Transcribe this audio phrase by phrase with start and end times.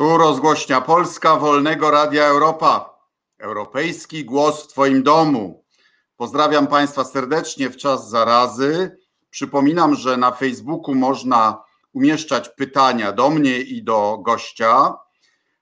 [0.00, 2.98] Tu rozgłośnia Polska Wolnego Radia Europa.
[3.38, 5.64] Europejski głos w Twoim domu.
[6.16, 8.96] Pozdrawiam Państwa serdecznie w czas zarazy.
[9.30, 14.94] Przypominam, że na Facebooku można umieszczać pytania do mnie i do gościa,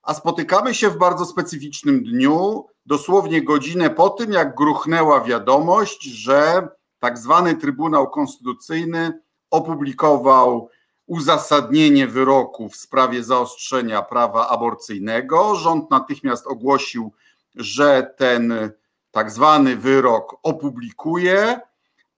[0.03, 6.69] a spotykamy się w bardzo specyficznym dniu, dosłownie godzinę po tym, jak gruchnęła wiadomość, że
[6.99, 9.21] tak zwany Trybunał Konstytucyjny
[9.51, 10.69] opublikował
[11.09, 15.55] uzasadnienie wyroku w sprawie zaostrzenia prawa aborcyjnego.
[15.55, 17.13] Rząd natychmiast ogłosił,
[17.55, 18.73] że ten
[19.11, 21.61] tak zwany wyrok opublikuje,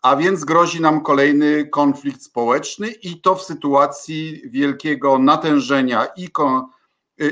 [0.02, 6.28] a więc grozi nam kolejny konflikt społeczny i to w sytuacji wielkiego natężenia i,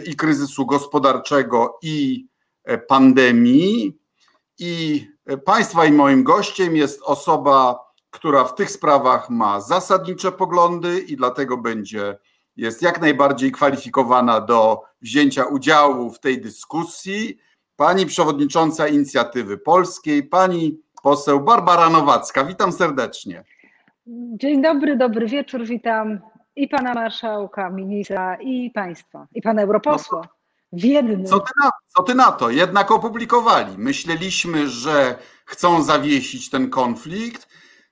[0.07, 2.27] i kryzysu gospodarczego i
[2.89, 3.99] pandemii.
[4.59, 5.05] I
[5.45, 11.57] Państwa i moim gościem jest osoba która w tych sprawach ma zasadnicze poglądy i dlatego
[11.57, 12.19] będzie
[12.57, 17.39] jest jak najbardziej kwalifikowana do wzięcia udziału w tej dyskusji.
[17.77, 22.45] Pani przewodnicząca inicjatywy polskiej, pani poseł Barbara Nowacka.
[22.45, 23.45] Witam serdecznie.
[24.41, 25.67] Dzień dobry, dobry wieczór.
[25.67, 26.21] Witam
[26.57, 30.29] i pana marszałka, ministra, i państwa, i pana europosła.
[30.73, 31.25] w jednym.
[31.25, 32.51] Co ty, na, co ty na to?
[32.51, 33.79] Jednak opublikowali.
[33.79, 37.49] Myśleliśmy, że chcą zawiesić ten konflikt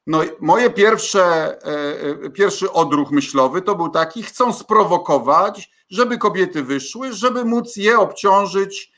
[0.07, 6.63] no, moje pierwsze, e, e, pierwszy odruch myślowy to był taki, chcą sprowokować, żeby kobiety
[6.63, 8.97] wyszły, żeby móc je obciążyć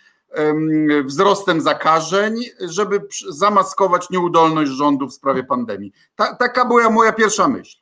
[1.05, 5.93] wzrostem zakażeń, żeby zamaskować nieudolność rządu w sprawie pandemii.
[6.17, 7.79] Ta, taka była moja pierwsza myśl.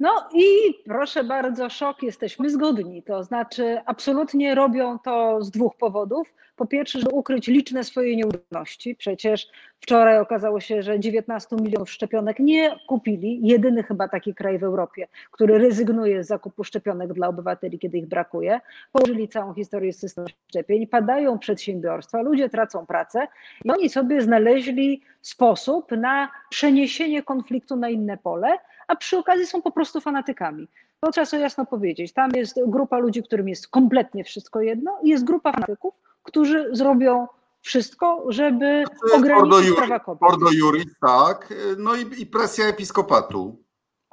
[0.00, 3.02] No i proszę bardzo, szok, jesteśmy zgodni.
[3.02, 6.28] To znaczy, absolutnie robią to z dwóch powodów.
[6.60, 8.94] Po pierwsze, żeby ukryć liczne swoje nieudolności.
[8.94, 9.48] Przecież
[9.80, 13.40] wczoraj okazało się, że 19 milionów szczepionek nie kupili.
[13.42, 18.06] Jedyny chyba taki kraj w Europie, który rezygnuje z zakupu szczepionek dla obywateli, kiedy ich
[18.06, 18.60] brakuje.
[18.92, 23.28] Położyli całą historię systemu szczepień, padają przedsiębiorstwa, ludzie tracą pracę
[23.64, 28.58] i oni sobie znaleźli sposób na przeniesienie konfliktu na inne pole,
[28.88, 30.68] a przy okazji są po prostu fanatykami.
[31.00, 32.12] To trzeba sobie jasno powiedzieć.
[32.12, 37.26] Tam jest grupa ludzi, którym jest kompletnie wszystko jedno i jest grupa fanatyków, którzy zrobią
[37.62, 40.22] wszystko, żeby ograniczyć prawa kobiet.
[40.22, 43.62] Ordo Juris, tak, no i, i presja episkopatu.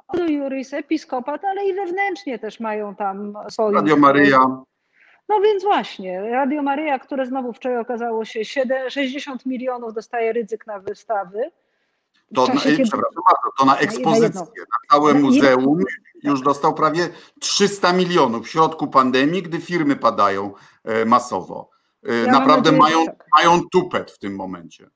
[0.08, 3.74] Ordo Juris, episkopat, ale i wewnętrznie też mają tam swoje...
[3.74, 4.38] Radio Maryja.
[5.28, 10.66] No więc właśnie, Radio Maryja, które znowu wczoraj okazało się 7, 60 milionów dostaje ryzyk
[10.66, 11.50] na wystawy.
[12.34, 12.84] To, na, kiedy...
[13.58, 15.80] to na ekspozycję, na, na całe muzeum
[16.22, 17.08] już dostał prawie
[17.40, 20.54] 300 milionów w środku pandemii, gdy firmy padają
[20.84, 21.70] e, masowo.
[22.02, 23.26] E, ja Naprawdę nadzieję, mają, tak.
[23.32, 24.90] mają tupet w tym momencie.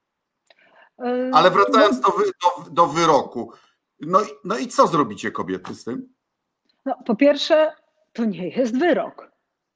[0.98, 3.52] E, Ale wracając no, do, do, do wyroku,
[4.00, 6.14] no, no i co zrobicie kobiety z tym?
[6.84, 7.72] No, po pierwsze,
[8.12, 9.31] to nie jest wyrok.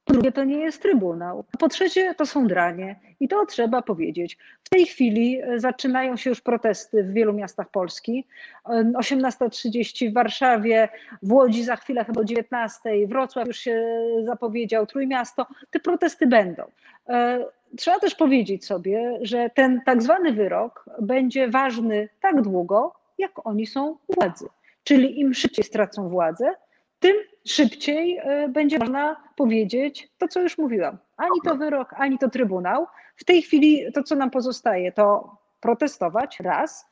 [0.07, 1.43] Po drugie, to nie jest trybunał.
[1.59, 2.99] Po trzecie, to są dranie.
[3.19, 4.37] I to trzeba powiedzieć.
[4.63, 8.27] W tej chwili e, zaczynają się już protesty w wielu miastach Polski.
[8.65, 10.89] 18.30 w Warszawie,
[11.23, 13.83] w Łodzi za chwilę chyba o 19.00, Wrocław już się
[14.25, 15.47] zapowiedział, Trójmiasto.
[15.71, 16.63] Te protesty będą.
[17.09, 17.45] E,
[17.77, 23.65] trzeba też powiedzieć sobie, że ten tak zwany wyrok będzie ważny tak długo, jak oni
[23.65, 24.45] są władzy.
[24.83, 26.53] Czyli im szybciej stracą władzę,
[26.99, 27.15] tym
[27.47, 30.97] szybciej e, będzie można powiedzieć to, co już mówiłam.
[31.17, 32.87] Ani to wyrok, ani to trybunał.
[33.15, 36.85] W tej chwili to, co nam pozostaje, to protestować, raz.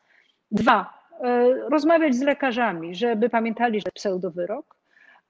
[0.52, 4.76] Dwa, e, rozmawiać z lekarzami, żeby pamiętali, że pseudowyrok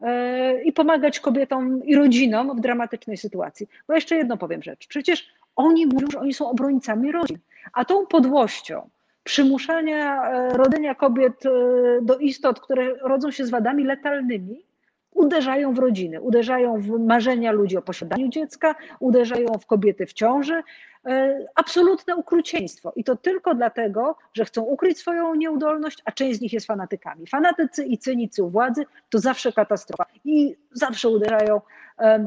[0.01, 3.67] e, i pomagać kobietom i rodzinom w dramatycznej sytuacji.
[3.87, 4.87] Bo jeszcze jedno powiem rzecz.
[4.87, 7.37] Przecież oni mówią, że oni są obrońcami rodzin,
[7.73, 8.89] a tą podłością
[9.25, 11.43] przymuszania rodzenia kobiet
[12.01, 14.65] do istot, które rodzą się z wadami letalnymi,
[15.15, 20.63] uderzają w rodziny, uderzają w marzenia ludzi o posiadaniu dziecka, uderzają w kobiety w ciąży.
[21.05, 22.93] E, absolutne ukrucieństwo.
[22.95, 27.27] I to tylko dlatego, że chcą ukryć swoją nieudolność, a część z nich jest fanatykami.
[27.27, 30.05] Fanatycy i cynicy u władzy to zawsze katastrofa.
[30.25, 31.61] I zawsze uderzają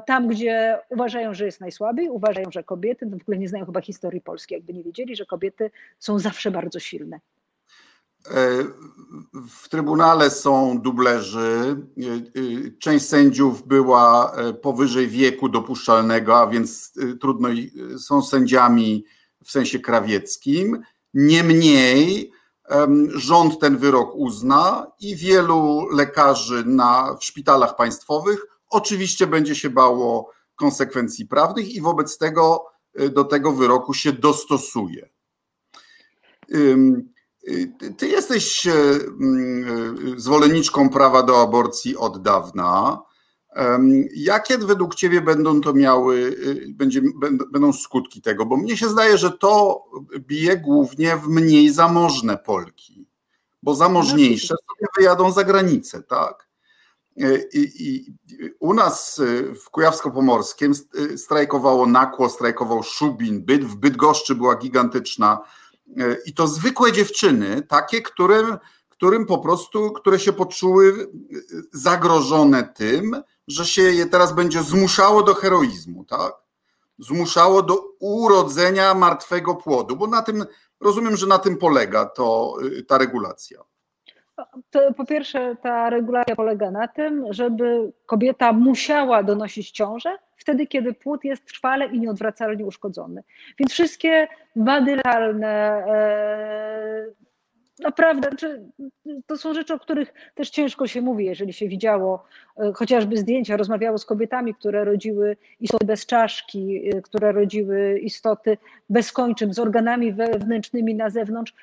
[0.06, 3.80] tam, gdzie uważają, że jest najsłabiej, uważają, że kobiety, no w ogóle nie znają chyba
[3.80, 7.20] historii Polski, jakby nie wiedzieli, że kobiety są zawsze bardzo silne.
[8.30, 8.64] E,
[9.48, 11.76] w Trybunale są dublerzy.
[11.98, 17.48] E, e, część sędziów była powyżej wieku dopuszczalnego, a więc trudno
[17.98, 19.04] są sędziami
[19.44, 20.82] w sensie krawieckim.
[21.14, 22.32] Niemniej
[23.14, 30.30] rząd ten wyrok uzna i wielu lekarzy na, w szpitalach państwowych oczywiście będzie się bało
[30.56, 32.66] konsekwencji prawnych i wobec tego
[33.12, 35.08] do tego wyroku się dostosuje.
[37.96, 39.64] Ty jesteś e, mm,
[40.16, 43.02] e, zwolenniczką prawa do aborcji od dawna.
[44.14, 47.02] Jakie według Ciebie będą to miały, y, będzie,
[47.52, 48.46] będą skutki tego?
[48.46, 49.84] Bo mnie się zdaje, że to
[50.18, 53.06] bije głównie w mniej zamożne Polki,
[53.62, 56.48] bo zamożniejsze no, sobie wyjadą za granicę, tak?
[57.52, 58.14] I, I,
[58.60, 59.20] u nas
[59.64, 60.74] w Kujawsko-Pomorskim
[61.16, 65.38] strajkowało Nakło, strajkował Szubin, Byt, w Bydgoszczy była gigantyczna
[66.26, 68.58] i to zwykłe dziewczyny, takie, którym,
[68.88, 71.10] którym po prostu, które się poczuły
[71.72, 76.32] zagrożone tym, że się je teraz będzie zmuszało do heroizmu, tak?
[76.98, 80.44] Zmuszało do urodzenia martwego płodu, bo na tym,
[80.80, 83.67] rozumiem, że na tym polega to, y, ta regulacja.
[84.70, 90.94] To po pierwsze, ta regulacja polega na tym, żeby kobieta musiała donosić ciążę wtedy, kiedy
[90.94, 93.22] płód jest trwale i nieodwracalnie uszkodzony.
[93.58, 97.06] Więc wszystkie wady e,
[97.80, 98.30] naprawdę,
[99.26, 102.24] to są rzeczy, o których też ciężko się mówi, jeżeli się widziało
[102.58, 108.58] e, chociażby zdjęcia, rozmawiało z kobietami, które rodziły istoty bez czaszki, e, które rodziły istoty
[108.90, 111.54] bez kończyn, z organami wewnętrznymi na zewnątrz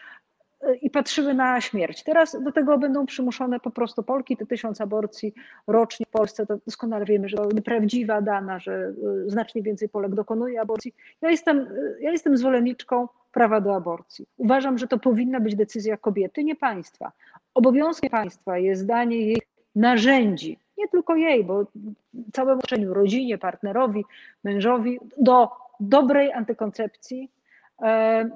[0.82, 2.04] i patrzyły na śmierć.
[2.04, 5.34] Teraz do tego będą przymuszone po prostu Polki, te tysiąc aborcji
[5.68, 8.94] rocznie w Polsce, to doskonale wiemy, że to nieprawdziwa dana, że
[9.28, 10.96] znacznie więcej Polek dokonuje aborcji.
[11.22, 11.68] Ja jestem,
[12.02, 14.26] ja jestem zwolenniczką prawa do aborcji.
[14.38, 17.12] Uważam, że to powinna być decyzja kobiety, nie państwa.
[17.54, 19.42] Obowiązkiem państwa jest danie jej
[19.76, 21.66] narzędzi, nie tylko jej, bo
[22.34, 24.06] całemu otoczeniu, rodzinie, partnerowi,
[24.44, 27.32] mężowi, do dobrej antykoncepcji,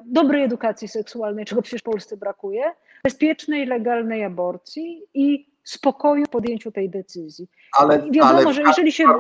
[0.06, 2.64] dobrej edukacji seksualnej, czego przecież w Polsce brakuje,
[3.04, 7.48] bezpiecznej, legalnej aborcji i spokoju w podjęciu tej decyzji.
[7.78, 9.08] Ale, I wiadomo, ale, że jeżeli się.
[9.08, 9.20] Ale,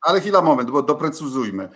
[0.00, 1.68] ale chwila, moment, bo doprecyzujmy.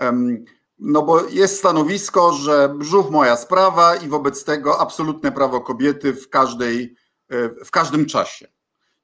[0.00, 0.44] Um,
[0.78, 6.28] no bo jest stanowisko, że brzuch moja sprawa i wobec tego absolutne prawo kobiety w,
[6.28, 6.96] każdej,
[7.28, 8.48] e, w każdym czasie.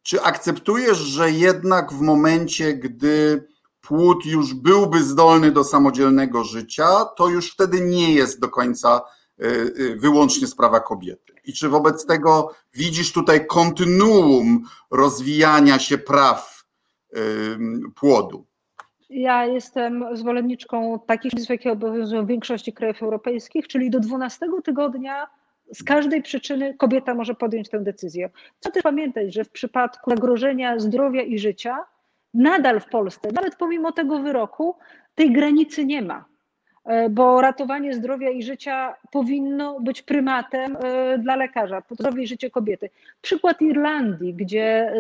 [0.03, 3.49] Czy akceptujesz, że jednak w momencie, gdy
[3.89, 9.01] płód już byłby zdolny do samodzielnego życia, to już wtedy nie jest do końca
[9.39, 11.33] e, e, wyłącznie sprawa kobiety?
[11.45, 16.57] I czy wobec tego widzisz tutaj kontynuum rozwijania się praw
[17.95, 18.47] płodu?
[19.11, 25.27] Ja jestem zwolenniczką takich przepisów, jakie obowiązują w większości krajów europejskich, czyli do 12 tygodnia
[25.75, 28.31] z każdej przyczyny kobieta może podjąć tę decyzję.
[28.61, 31.85] Co też pamiętać, że w przypadku zagrożenia zdrowia i życia,
[32.37, 34.77] nadal w Polsce, nawet pomimo tego wyroku,
[35.15, 36.25] tej granicy nie ma.
[36.87, 42.51] E, bo ratowanie zdrowia i życia powinno być prymatem e, dla lekarza, zdrowie i życie
[42.51, 42.91] kobiety.
[43.23, 44.95] Przykład Irlandii, gdzie e,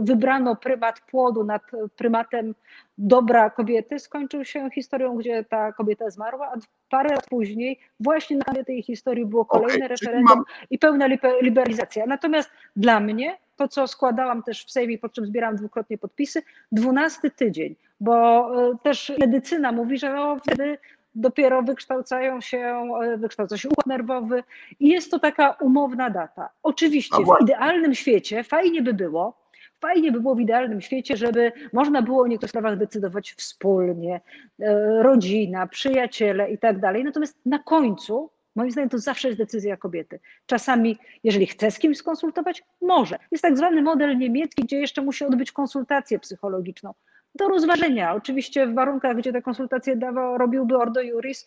[0.00, 1.62] wybrano prymat płodu nad
[1.96, 2.54] prymatem
[2.98, 6.56] dobra kobiety, skończył się historią, gdzie ta kobieta zmarła, a
[6.90, 10.44] parę lat później właśnie na tej historii było kolejne okay, referendum mam...
[10.70, 11.08] i pełna
[11.42, 12.06] liberalizacja.
[12.06, 16.42] Natomiast dla mnie to, co składałam też w Sejmie, po czym zbierałam dwukrotnie podpisy,
[16.72, 18.50] dwunasty tydzień, bo
[18.82, 20.78] też medycyna mówi, że no wtedy
[21.14, 22.58] dopiero wykształcają się,
[23.02, 24.42] e, wykształca się układ nerwowy
[24.80, 26.48] i jest to taka umowna data.
[26.62, 29.40] Oczywiście w idealnym świecie fajnie by było,
[29.80, 34.20] fajnie by było w idealnym świecie, żeby można było o niektórych sprawach decydować wspólnie,
[34.60, 37.04] e, rodzina, przyjaciele i tak dalej.
[37.04, 40.20] Natomiast na końcu Moim zdaniem to zawsze jest decyzja kobiety.
[40.46, 43.18] Czasami, jeżeli chce z kimś skonsultować, może.
[43.30, 46.94] Jest tak zwany model niemiecki, gdzie jeszcze musi odbyć konsultację psychologiczną
[47.34, 48.14] do rozważenia.
[48.14, 51.46] Oczywiście w warunkach, gdzie te konsultacje dawał, robiłby Ordo Juris,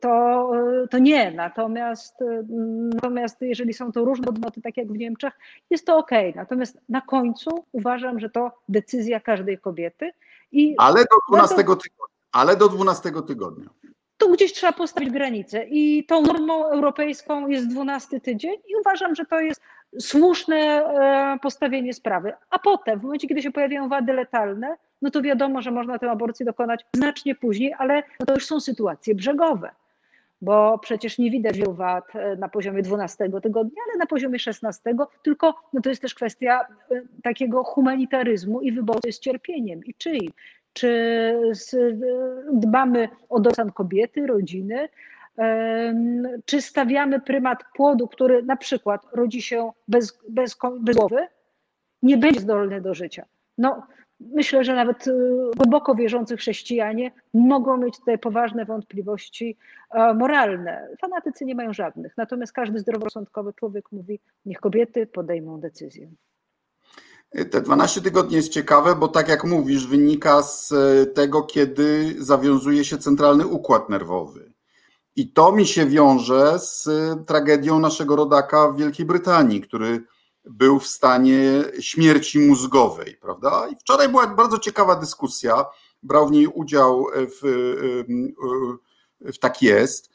[0.00, 0.50] to,
[0.90, 1.30] to nie.
[1.30, 2.14] Natomiast,
[2.94, 5.32] natomiast jeżeli są to różne podmioty, tak jak w Niemczech,
[5.70, 6.10] jest to ok.
[6.34, 10.12] Natomiast na końcu uważam, że to decyzja każdej kobiety.
[10.52, 11.90] I ale do 12 tygodnia.
[12.32, 13.68] Ale do 12 tygodnia.
[14.18, 19.24] Tu gdzieś trzeba postawić granicę i tą normą europejską jest 12 tydzień i uważam, że
[19.24, 19.60] to jest
[20.00, 22.32] słuszne e, postawienie sprawy.
[22.50, 26.10] A potem, w momencie, kiedy się pojawiają wady letalne, no to wiadomo, że można tę
[26.10, 29.70] aborcję dokonać znacznie później, ale no to już są sytuacje brzegowe,
[30.42, 34.94] bo przecież nie widać wielu wad e, na poziomie 12 tygodnia, ale na poziomie 16,
[35.22, 40.32] tylko no to jest też kwestia e, takiego humanitaryzmu i wyboru z cierpieniem i czyim.
[40.72, 41.54] Czy
[42.52, 44.88] dbamy o dostan kobiety, rodziny,
[46.44, 51.26] czy stawiamy prymat płodu, który na przykład rodzi się bez, bez, bez głowy,
[52.02, 53.24] nie będzie zdolny do życia.
[53.58, 53.86] No,
[54.34, 55.12] myślę, że nawet y,
[55.56, 59.56] głęboko wierzący chrześcijanie mogą mieć tutaj poważne wątpliwości
[59.90, 60.88] e, moralne.
[61.00, 62.16] Fanatycy nie mają żadnych.
[62.16, 66.10] Natomiast każdy zdroworozsądkowy człowiek mówi, niech kobiety podejmą decyzję.
[67.50, 72.84] Te 12 tygodni jest ciekawe, bo tak jak mówisz, wynika z e, tego, kiedy zawiązuje
[72.84, 74.52] się centralny układ nerwowy.
[75.16, 80.04] I to mi się wiąże z e, tragedią naszego rodaka w Wielkiej Brytanii, który
[80.44, 83.68] był w stanie śmierci mózgowej, prawda?
[83.68, 85.64] I wczoraj była bardzo ciekawa dyskusja,
[86.02, 87.40] brał w niej udział w,
[89.20, 90.10] w tak jest,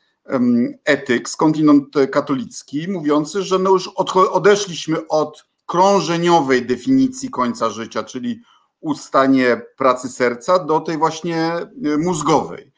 [0.85, 3.87] etyk, skądinąd katolicki, mówiący, że no już
[4.31, 8.41] odeszliśmy od krążeniowej definicji końca życia, czyli
[8.79, 11.51] ustanie pracy serca, do tej właśnie
[11.97, 12.71] mózgowej.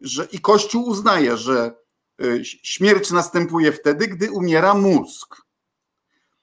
[0.00, 1.74] Że, I Kościół uznaje, że
[2.42, 5.41] śmierć następuje wtedy, gdy umiera mózg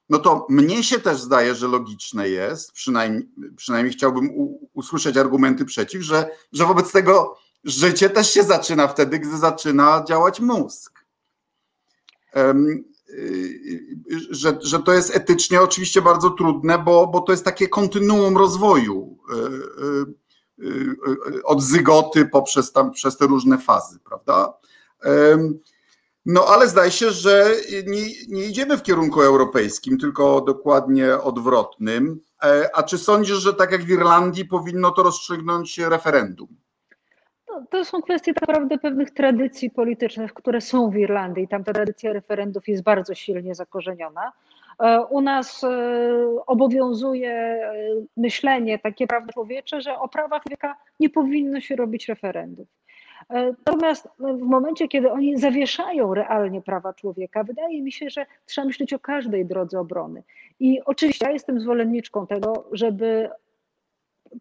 [0.09, 4.29] no to mnie się też zdaje, że logiczne jest, przynajmniej, przynajmniej chciałbym
[4.73, 10.39] usłyszeć argumenty przeciw, że, że wobec tego życie też się zaczyna wtedy, gdy zaczyna działać
[10.39, 11.05] mózg.
[12.35, 12.83] Um,
[14.29, 19.17] że, że to jest etycznie oczywiście bardzo trudne, bo, bo to jest takie kontynuum rozwoju
[19.29, 19.49] e,
[21.43, 24.53] od zygoty poprzez tam, przez te różne fazy, prawda?
[26.25, 27.45] No ale zdaje się, że
[27.87, 32.19] nie, nie idziemy w kierunku europejskim, tylko dokładnie odwrotnym.
[32.43, 36.47] E, a czy sądzisz, że tak jak w Irlandii powinno to rozstrzygnąć referendum?
[37.47, 41.47] No, to są kwestie tak naprawdę pewnych tradycji politycznych, które są w Irlandii.
[41.47, 44.31] Tam ta tradycja referendów jest bardzo silnie zakorzeniona.
[44.79, 45.69] E, u nas e,
[46.47, 47.59] obowiązuje
[48.17, 52.67] myślenie takie prawda człowiecze, że o prawach wieka nie powinno się robić referendów.
[53.29, 58.25] E, natomiast no, w momencie, kiedy oni zawieszają realnie prawa człowieka, wydaje mi się, że
[58.45, 60.23] trzeba myśleć o każdej drodze obrony.
[60.59, 63.29] I oczywiście ja jestem zwolenniczką tego, żeby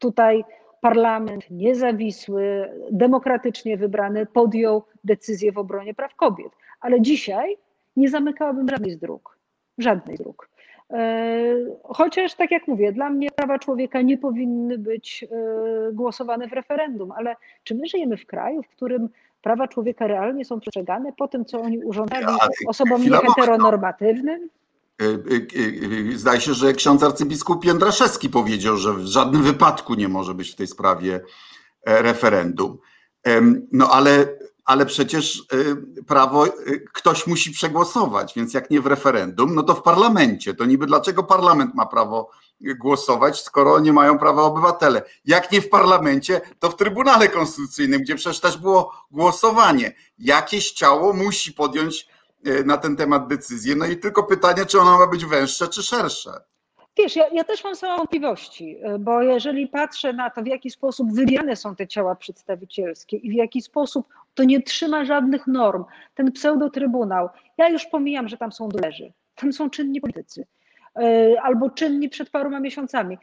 [0.00, 0.44] tutaj
[0.80, 6.52] parlament niezawisły, demokratycznie wybrany podjął decyzję w obronie praw kobiet.
[6.80, 7.56] Ale dzisiaj
[7.96, 9.38] nie zamykałabym żadnej z dróg.
[9.78, 10.47] Żadnej z dróg.
[10.92, 11.54] E,
[11.84, 17.12] chociaż, tak jak mówię, dla mnie prawa człowieka nie powinny być e, głosowane w referendum,
[17.12, 19.08] ale czy my żyjemy w kraju, w którym
[19.42, 22.26] prawa człowieka realnie są przestrzegane po tym, co oni urządzali
[22.66, 24.48] osobom nieheteronormatywnym?
[25.02, 30.52] E, zdaje się, że ksiądz arcybiskup Jędraszewski powiedział, że w żadnym wypadku nie może być
[30.52, 31.20] w tej sprawie
[31.86, 32.78] referendum.
[33.72, 34.26] No ale
[34.68, 39.74] ale przecież y, prawo y, ktoś musi przegłosować, więc jak nie w referendum, no to
[39.74, 40.54] w parlamencie.
[40.54, 45.02] To niby dlaczego parlament ma prawo głosować, skoro nie mają prawa obywatele?
[45.24, 49.94] Jak nie w parlamencie, to w Trybunale Konstytucyjnym, gdzie przecież też było głosowanie.
[50.18, 52.08] Jakieś ciało musi podjąć
[52.46, 53.74] y, na ten temat decyzję.
[53.76, 56.30] No i tylko pytanie, czy ono ma być węższe czy szersze.
[56.98, 61.12] Wiesz, ja, ja, też mam same wątpliwości, bo jeżeli patrzę na to, w jaki sposób
[61.12, 64.06] wybierane są te ciała przedstawicielskie i w jaki sposób
[64.38, 65.84] to nie trzyma żadnych norm.
[66.14, 70.46] Ten pseudotrybunał, ja już pomijam, że tam są dulerzy, tam są czynni politycy
[70.96, 73.18] e, albo czynni przed paroma miesiącami.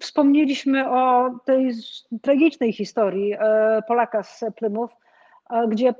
[0.00, 1.70] Wspomnieliśmy o tej
[2.22, 4.94] tragicznej historii e, Polaka z Plymouth,
[5.50, 5.94] e, gdzie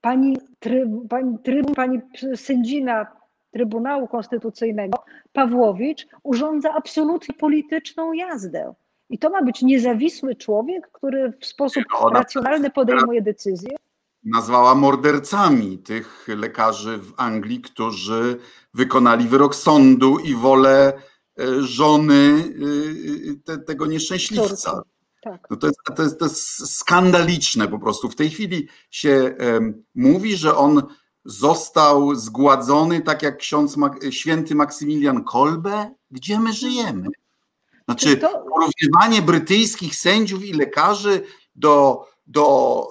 [0.00, 2.00] pani, tryb, pani, tryb, pani
[2.34, 3.06] sędzina
[3.50, 8.74] Trybunału Konstytucyjnego Pawłowicz urządza absolutnie polityczną jazdę.
[9.10, 13.76] I to ma być niezawisły człowiek, który w sposób racjonalny podejmuje decyzje
[14.24, 18.38] nazwała mordercami tych lekarzy w Anglii, którzy
[18.74, 20.92] wykonali wyrok sądu i wolę
[21.40, 22.52] e, żony
[23.30, 24.82] e, te, tego nieszczęśliwca.
[25.22, 25.46] Tak.
[25.50, 28.08] No to, jest, to, jest, to jest skandaliczne po prostu.
[28.08, 30.82] W tej chwili się um, mówi, że on
[31.24, 33.76] został zgładzony tak jak ksiądz
[34.10, 35.94] święty Maksymilian Kolbe.
[36.10, 37.08] Gdzie my żyjemy?
[37.84, 41.24] Znaczy, porównywanie brytyjskich sędziów i lekarzy
[41.54, 42.88] do do,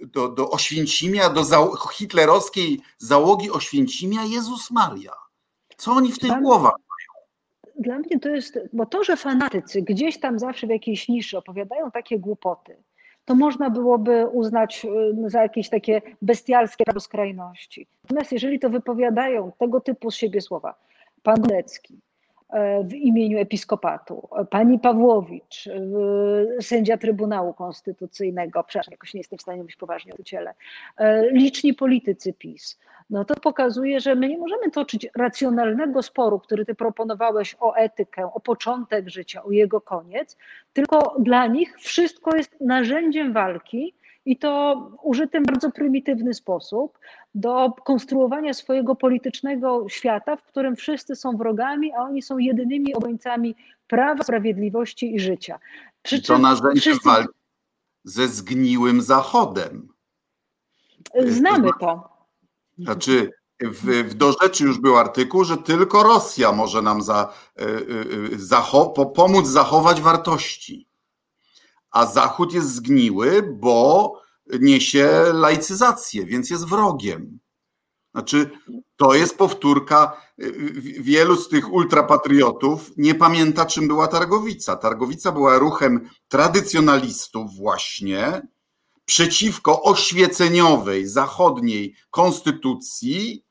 [0.00, 5.12] do, do Oświęcimia, do za, hitlerowskiej załogi Oświęcimia, Jezus Maria.
[5.76, 7.26] Co oni w tych dla głowach mają?
[7.78, 11.90] Dla mnie to jest, bo to, że fanatycy gdzieś tam zawsze w jakiejś niszy opowiadają
[11.90, 12.76] takie głupoty,
[13.24, 14.86] to można byłoby uznać
[15.24, 17.86] y, za jakieś takie bestialskie skrajności.
[18.02, 20.74] Natomiast jeżeli to wypowiadają tego typu z siebie słowa,
[21.22, 22.09] pan Lecki, E,
[22.84, 29.58] w imieniu episkopatu, pani Pawłowicz, e, sędzia Trybunału Konstytucyjnego, przepraszam, jakoś nie jestem w stanie
[29.58, 30.54] mówić poważnie o ciele,
[30.96, 32.78] e, liczni politycy PiS,
[33.10, 38.30] no to pokazuje, że my nie możemy toczyć racjonalnego sporu, który ty proponowałeś o etykę,
[38.34, 40.36] o początek życia, o jego koniec,
[40.72, 43.94] tylko dla nich wszystko jest narzędziem walki
[44.30, 46.98] i to użytym w bardzo prymitywny sposób
[47.34, 53.56] do konstruowania swojego politycznego świata, w którym wszyscy są wrogami, a oni są jedynymi obrońcami
[53.86, 55.58] prawa, sprawiedliwości i życia.
[56.02, 57.08] Przy to narzędzie wszyscy...
[57.08, 57.34] walki
[58.04, 59.88] ze zgniłym Zachodem.
[61.26, 62.08] Znamy to.
[62.78, 67.66] Znaczy, w, w do rzeczy już był artykuł, że tylko Rosja może nam za, e,
[68.36, 70.89] zacho- pomóc zachować wartości
[71.90, 74.12] a Zachód jest zgniły, bo
[74.60, 77.38] niesie laicyzację, więc jest wrogiem.
[78.14, 78.50] Znaczy,
[78.96, 80.20] to jest powtórka.
[81.00, 84.76] Wielu z tych ultrapatriotów nie pamięta, czym była Targowica.
[84.76, 88.42] Targowica była ruchem tradycjonalistów, właśnie
[89.04, 93.44] przeciwko oświeceniowej, zachodniej konstytucji,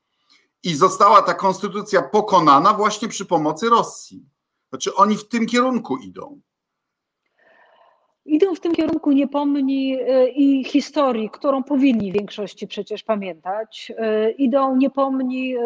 [0.64, 4.26] i została ta konstytucja pokonana właśnie przy pomocy Rosji.
[4.70, 6.42] Znaczy, oni w tym kierunku idą
[8.30, 13.92] idą w tym kierunku niepomni e, i historii, którą powinni w większości przecież pamiętać.
[13.98, 15.62] E, idą niepomni e,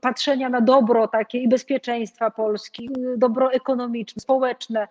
[0.00, 4.88] patrzenia na dobro takie i bezpieczeństwa Polski, dobro ekonomiczne, społeczne,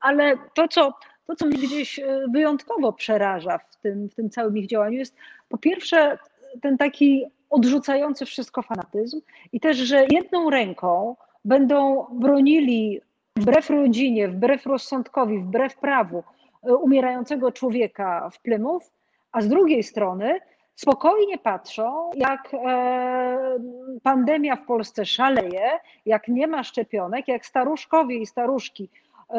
[0.00, 0.92] ale to, co,
[1.26, 2.00] to, co mnie gdzieś
[2.32, 5.16] wyjątkowo przeraża w tym, w tym całym ich działaniu, jest
[5.48, 6.18] po pierwsze
[6.62, 9.20] ten taki odrzucający wszystko fanatyzm
[9.52, 13.00] i też, że jedną ręką będą bronili
[13.36, 16.22] wbrew rodzinie, wbrew rozsądkowi, wbrew prawu
[16.62, 18.86] e, umierającego człowieka w Plymouth,
[19.32, 20.40] a z drugiej strony
[20.74, 23.58] spokojnie patrzą, jak e,
[24.02, 25.70] pandemia w Polsce szaleje,
[26.06, 28.88] jak nie ma szczepionek, jak staruszkowie i staruszki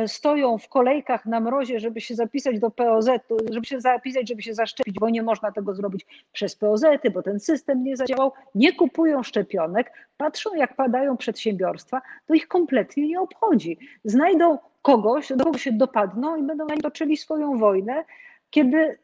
[0.08, 3.10] stoją w kolejkach na mrozie, żeby się zapisać do POZ,
[3.52, 7.40] żeby się zapisać, żeby się zaszczepić, bo nie można tego zrobić przez POZ, bo ten
[7.40, 13.78] system nie zadziałał, nie kupują szczepionek, patrzą jak padają przedsiębiorstwa, to ich kompletnie nie obchodzi.
[14.04, 18.04] Znajdą kogoś, do kogo się dopadną i będą toczyli swoją wojnę,
[18.50, 18.98] kiedy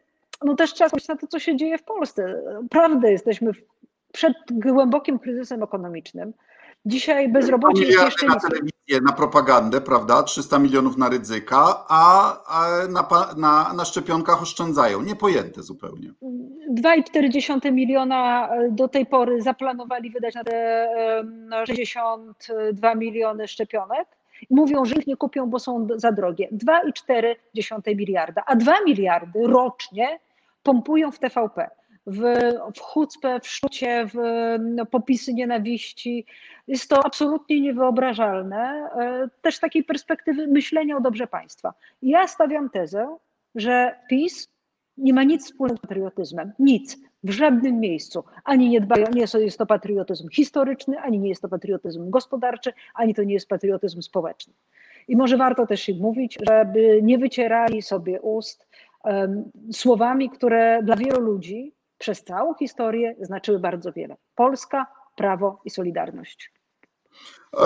[0.44, 2.42] no też trzeba spojrzeć na to, co się dzieje w Polsce.
[2.70, 3.52] Prawdę jesteśmy
[4.12, 6.34] przed głębokim kryzysem ekonomicznym.
[6.86, 10.24] Dzisiaj bezrobocie jest jeszcze na telewizję, na propagandę, prawda?
[10.24, 12.38] 300 milionów na ryzyka, a,
[12.90, 13.08] na,
[13.38, 15.02] na, na szczepionkach oszczędzają.
[15.02, 16.14] Niepojęte zupełnie.
[16.82, 20.88] 2,4 miliona e, do tej pory zaplanowali wydać na te
[21.66, 24.08] 62 miliony szczepionek.
[24.50, 26.50] Mówią, że ich nie kupią, bo są za drogie.
[26.52, 30.20] 2,4 miliarda, a 2 miliardy rocznie
[30.64, 31.70] pompują w TVP
[32.08, 32.22] w,
[32.76, 34.16] w chucpę, w szczucie, w
[34.60, 36.26] no, popisy nienawiści.
[36.68, 38.90] Jest to absolutnie niewyobrażalne.
[39.00, 41.74] E, też takiej perspektywy myślenia o dobrze państwa.
[42.02, 43.18] Ja stawiam tezę,
[43.56, 44.52] że PiS
[44.98, 46.52] nie ma nic wspólnego z patriotyzmem.
[46.60, 46.98] Nic.
[47.24, 48.24] W żadnym miejscu.
[48.44, 53.16] Ani nie dbają, nie jest to patriotyzm historyczny, ani nie jest to patriotyzm gospodarczy, ani
[53.16, 54.54] to nie jest patriotyzm społeczny.
[55.08, 58.68] I może warto też im mówić, żeby nie wycierali sobie ust
[59.04, 64.18] um, słowami, które dla wielu ludzi przez całą historię znaczyły bardzo wiele.
[64.36, 66.52] Polska, prawo i solidarność.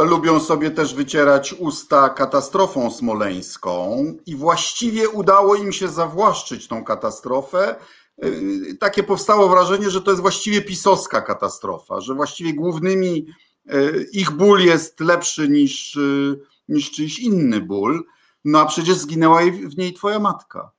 [0.04, 7.76] Lubią sobie też wycierać usta katastrofą smoleńską i właściwie udało im się zawłaszczyć tą katastrofę.
[8.24, 13.28] Y, takie powstało wrażenie, że to jest właściwie pisowska katastrofa, że właściwie głównymi
[13.74, 18.04] y, ich ból jest lepszy niż, y, niż czyjś inny ból.
[18.46, 20.72] No a przecież zginęła w niej twoja matka.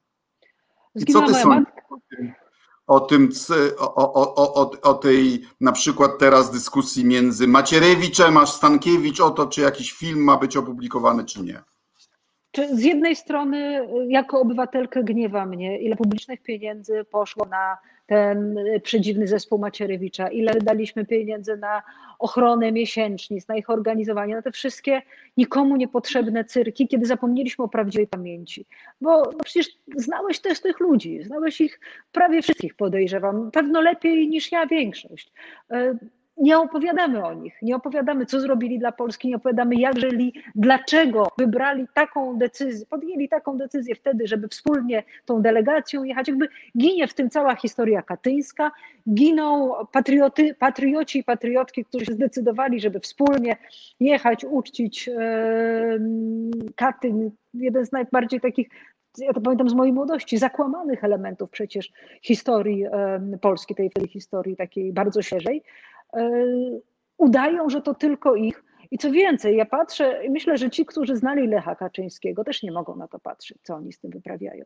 [0.95, 1.77] I Zginęła co ty moja matka
[2.87, 3.29] o tym,
[3.79, 9.47] o, o, o, o, tej na przykład teraz dyskusji między Macierewiczem a Stankiewicz o to,
[9.47, 11.63] czy jakiś film ma być opublikowany, czy nie.
[12.51, 19.27] Czy z jednej strony jako obywatelkę gniewa mnie, ile publicznych pieniędzy poszło na ten przedziwny
[19.27, 21.83] zespół Macierewicza, ile daliśmy pieniędzy na
[22.19, 25.03] ochronę miesięcznic, na ich organizowanie, na te wszystkie
[25.37, 28.67] nikomu niepotrzebne cyrki, kiedy zapomnieliśmy o prawdziwej pamięci.
[29.01, 31.81] Bo no przecież znałeś też tych ludzi, znałeś ich
[32.13, 35.33] prawie wszystkich, podejrzewam, pewno lepiej niż ja większość.
[36.39, 41.29] Nie opowiadamy o nich, nie opowiadamy, co zrobili dla Polski, nie opowiadamy, jak żyli, dlaczego
[41.39, 46.29] wybrali taką decyzję, podjęli taką decyzję wtedy, żeby wspólnie tą delegacją jechać.
[46.29, 48.71] Jakby ginie w tym cała historia katyńska,
[49.15, 53.57] giną patrioty, patrioci i patriotki, którzy zdecydowali, żeby wspólnie
[54.01, 55.99] jechać, uczcić e,
[56.77, 58.69] Katyń, jeden z najbardziej takich
[59.19, 64.93] ja to pamiętam z mojej młodości, zakłamanych elementów przecież historii e, Polski, tej historii takiej
[64.93, 65.63] bardzo świeżej.
[66.15, 66.31] E,
[67.19, 68.63] udają, że to tylko ich.
[68.91, 72.73] I co więcej, ja patrzę i myślę, że ci, którzy znali Lecha Kaczyńskiego, też nie
[72.73, 74.65] mogą na to patrzeć, co oni z tym wyprawiają.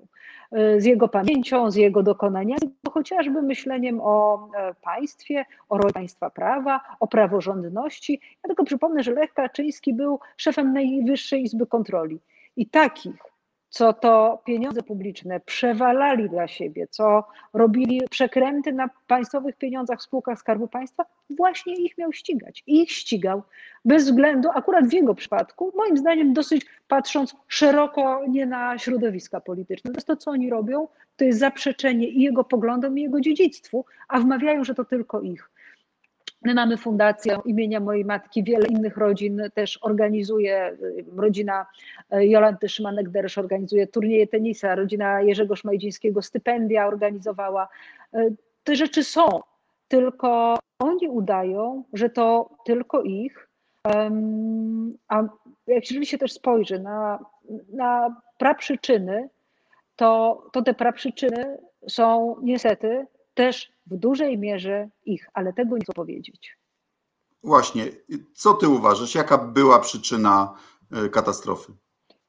[0.52, 6.30] E, z jego pamięcią, z jego dokonaniami, chociażby myśleniem o e, państwie, o roli państwa
[6.30, 8.20] prawa, o praworządności.
[8.22, 12.20] Ja tylko przypomnę, że Lech Kaczyński był szefem Najwyższej Izby Kontroli.
[12.56, 13.30] I takich
[13.70, 20.38] co to pieniądze publiczne przewalali dla siebie, co robili przekręty na państwowych pieniądzach w spółkach
[20.38, 22.62] Skarbu Państwa, właśnie ich miał ścigać.
[22.66, 23.42] I ich ścigał
[23.84, 29.92] bez względu, akurat w jego przypadku, moim zdaniem dosyć patrząc szeroko nie na środowiska polityczne.
[29.92, 34.20] To to, co oni robią, to jest zaprzeczenie i jego poglądom, i jego dziedzictwu, a
[34.20, 35.50] wmawiają, że to tylko ich.
[36.42, 40.76] My mamy fundację imienia mojej matki, wiele innych rodzin też organizuje.
[41.16, 41.66] Rodzina
[42.10, 47.68] e, Jolanty Szymanek-Deresz organizuje turnieje tenisa, rodzina Jerzego Szmajdzińskiego stypendia organizowała.
[48.14, 48.30] E,
[48.64, 49.40] te rzeczy są.
[49.88, 53.48] tylko oni udają, że to tylko ich.
[55.08, 55.22] A
[55.66, 57.18] jak się też spojrzy na,
[57.72, 59.28] na praprzyczyny,
[59.96, 65.92] to, to te praprzyczyny są niestety też w dużej mierze ich, ale tego nie chcę
[65.92, 66.56] powiedzieć.
[67.42, 67.84] Właśnie,
[68.34, 69.14] co ty uważasz?
[69.14, 70.54] Jaka była przyczyna
[70.92, 71.72] e, katastrofy?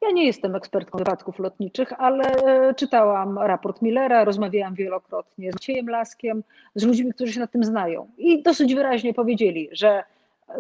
[0.02, 5.90] Ja nie jestem ekspertką wypadków lotniczych, ale e, czytałam raport Millera, rozmawiałam wielokrotnie z Maciejem
[5.90, 6.44] Laskiem,
[6.76, 10.04] z ludźmi, którzy się na tym znają i dosyć wyraźnie powiedzieli, że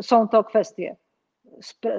[0.01, 0.95] są to kwestie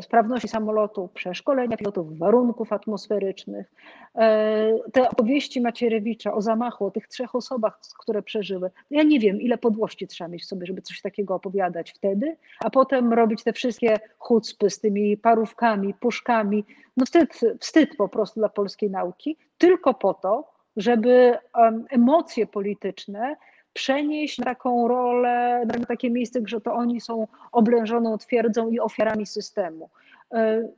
[0.01, 3.73] sprawności samolotu, przeszkolenia pilotów, warunków atmosferycznych.
[4.15, 9.41] E, te opowieści Macierewicza o zamachu, o tych trzech osobach, które przeżyły, ja nie wiem,
[9.41, 13.53] ile podłości trzeba mieć w sobie, żeby coś takiego opowiadać wtedy, a potem robić te
[13.53, 16.65] wszystkie chucpy z tymi parówkami, puszkami.
[16.97, 21.39] No wstyd, wstyd po prostu dla polskiej nauki, tylko po to, żeby
[21.91, 23.37] emocje polityczne
[23.73, 29.27] przenieść na taką rolę, na takie miejsce, że to oni są oblężoną twierdzą i ofiarami
[29.27, 29.91] systemu.
[30.33, 30.69] E,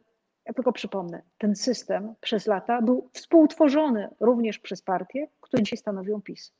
[0.46, 6.22] ja tylko przypomnę, ten system przez lata był współtworzony również przez partie, które dzisiaj stanowią
[6.22, 6.52] PiS.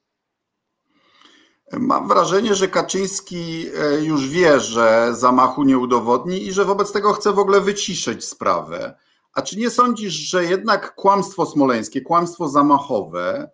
[1.73, 7.13] Mam wrażenie, że Kaczyński e, już wie, że zamachu nie udowodni i że wobec tego
[7.13, 8.95] chce w ogóle wyciszyć sprawę.
[9.35, 13.51] A czy nie sądzisz, że jednak kłamstwo smoleńskie, kłamstwo zamachowe,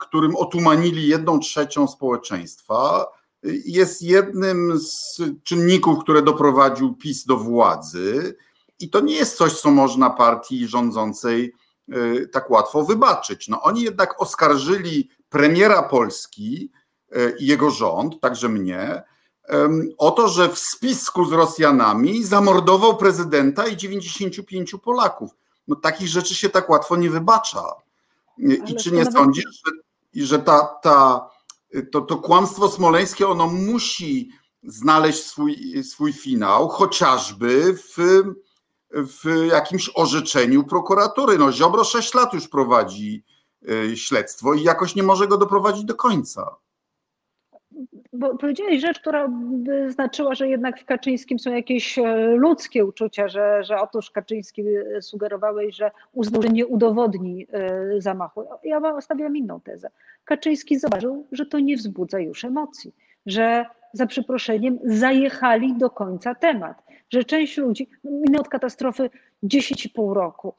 [0.00, 3.06] którym otumanili jedną trzecią społeczeństwa,
[3.46, 8.36] y, jest jednym z czynników, które doprowadził PiS do władzy.
[8.80, 11.54] I to nie jest coś, co można partii rządzącej
[12.32, 13.48] tak łatwo wybaczyć.
[13.48, 16.70] No, oni jednak oskarżyli premiera Polski
[17.38, 19.02] i jego rząd, także mnie,
[19.98, 25.30] o to, że w spisku z Rosjanami zamordował prezydenta i 95 Polaków.
[25.68, 27.62] No, takich rzeczy się tak łatwo nie wybacza.
[28.38, 29.62] I czy nie sądzisz,
[30.14, 31.28] że, że ta, ta,
[31.92, 34.30] to, to kłamstwo smoleńskie ono musi
[34.62, 38.22] znaleźć swój, swój finał, chociażby w,
[38.90, 41.38] w jakimś orzeczeniu prokuratury.
[41.38, 43.24] No, Ziobro 6 lat już prowadzi
[43.68, 46.56] y, śledztwo i jakoś nie może go doprowadzić do końca
[48.14, 53.28] bo powiedziałeś rzecz, która by znaczyła, że jednak w Kaczyńskim są jakieś e, ludzkie uczucia,
[53.28, 54.62] że, że otóż Kaczyński
[54.96, 58.44] e, sugerowałeś, że uznał, że nie udowodni e, zamachu.
[58.64, 59.90] Ja stawiam inną tezę.
[60.24, 62.94] Kaczyński zauważył, że to nie wzbudza już emocji,
[63.26, 69.10] że za przeproszeniem zajechali do końca temat, że część ludzi, minęło od katastrofy
[69.44, 70.54] 10,5 roku,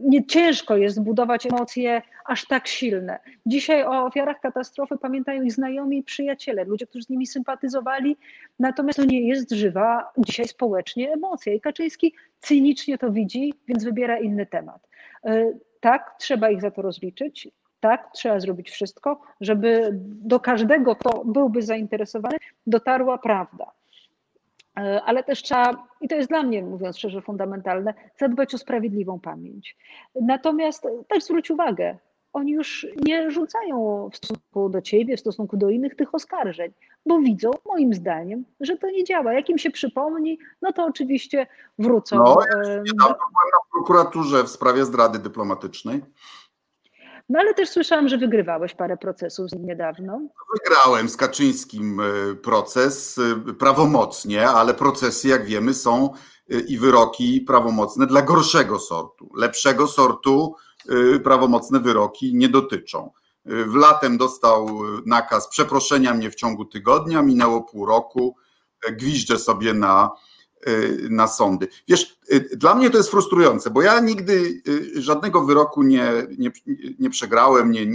[0.00, 3.18] nie ciężko jest budować emocje aż tak silne.
[3.46, 8.16] Dzisiaj o ofiarach katastrofy pamiętają ich znajomi i przyjaciele, ludzie, którzy z nimi sympatyzowali,
[8.58, 11.52] natomiast to nie jest żywa dzisiaj społecznie emocja.
[11.52, 14.88] I Kaczyński cynicznie to widzi, więc wybiera inny temat.
[15.24, 17.48] E, tak, trzeba ich za to rozliczyć.
[17.80, 23.72] Tak, trzeba zrobić wszystko, żeby do każdego, kto byłby zainteresowany, dotarła prawda.
[24.80, 29.20] E, ale też trzeba, i to jest dla mnie, mówiąc szczerze, fundamentalne, zadbać o sprawiedliwą
[29.20, 29.76] pamięć.
[30.14, 31.98] Natomiast też zwróć uwagę,
[32.36, 36.72] oni już nie rzucają w stosunku do ciebie, w stosunku do innych tych oskarżeń,
[37.06, 39.32] bo widzą, moim zdaniem, że to nie działa.
[39.32, 41.46] Jak im się przypomni, no to oczywiście
[41.78, 42.16] wrócą.
[42.16, 46.02] No, ja byłem na prokuraturze w sprawie zdrady dyplomatycznej.
[47.28, 50.20] No ale też słyszałam, że wygrywałeś parę procesów niedawno.
[50.52, 56.10] Wygrałem z Kaczyńskim e, proces e, prawomocnie, ale procesy, jak wiemy, są
[56.50, 59.30] e, i wyroki prawomocne dla gorszego sortu.
[59.36, 60.54] Lepszego sortu
[61.24, 63.10] prawomocne wyroki nie dotyczą.
[63.44, 68.36] W latem dostał nakaz przeproszenia mnie w ciągu tygodnia, minęło pół roku,
[68.90, 70.10] gwiżdżę sobie na
[71.10, 71.68] na sądy.
[71.88, 76.50] Wiesz, y, dla mnie to jest frustrujące, bo ja nigdy y, żadnego wyroku nie, nie,
[76.98, 77.86] nie przegrałem, nie,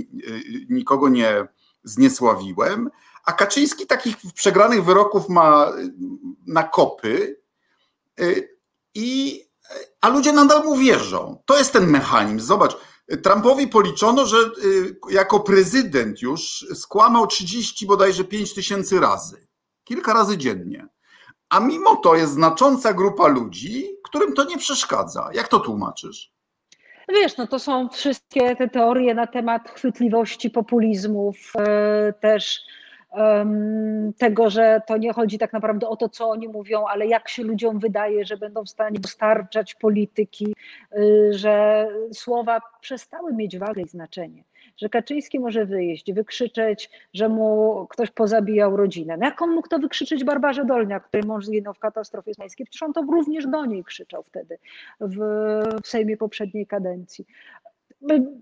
[0.70, 1.48] nikogo nie
[1.84, 2.90] zniesławiłem,
[3.26, 5.72] a Kaczyński takich przegranych wyroków ma
[6.48, 7.42] na kopy,
[8.96, 9.42] i,
[10.02, 11.44] a ludzie nadal mu wierzą.
[11.46, 12.48] To jest ten mechanizm.
[12.48, 12.78] Zobacz,
[13.24, 14.38] Trumpowi policzono, że
[15.10, 19.48] jako prezydent już skłamał 30 bodajże 5 tysięcy razy.
[19.84, 20.88] Kilka razy dziennie
[21.52, 25.30] a mimo to jest znacząca grupa ludzi, którym to nie przeszkadza.
[25.34, 26.32] Jak to tłumaczysz?
[27.10, 32.62] Wiesz, no to są wszystkie te teorie na temat chwytliwości populizmów, e, też
[34.18, 37.44] tego, że to nie chodzi tak naprawdę o to, co oni mówią, ale jak się
[37.44, 40.56] ludziom wydaje, że będą w stanie dostarczać polityki,
[40.98, 44.44] y, że słowa przestały mieć wagę i znaczenie
[44.82, 49.18] że Kaczyński może wyjść, wykrzyczeć, że mu ktoś pozabijał rodzinę.
[49.18, 52.66] No jak on mógł to wykrzyczeć Barbarze Dolniak, który mąż zginął w katastrofie smoleńskiej?
[52.66, 54.58] Przecież on to również do niej krzyczał wtedy
[55.00, 55.18] w,
[55.84, 57.26] w Sejmie poprzedniej kadencji.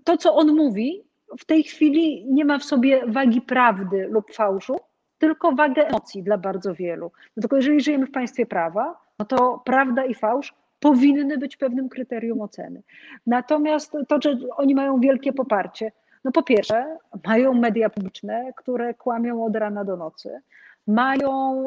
[0.04, 1.04] To, co on mówi,
[1.38, 4.76] w tej chwili nie ma w sobie wagi prawdy lub fałszu,
[5.18, 7.12] tylko wagę emocji dla bardzo wielu.
[7.36, 11.88] No tylko jeżeli żyjemy w państwie prawa, no to prawda i fałsz powinny być pewnym
[11.88, 12.82] kryterium oceny.
[13.26, 15.92] Natomiast to, że oni mają wielkie poparcie,
[16.24, 20.40] no po pierwsze, mają media publiczne, które kłamią od rana do nocy,
[20.86, 21.64] mają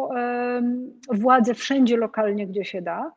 [1.11, 3.11] władzę wszędzie lokalnie, gdzie się da.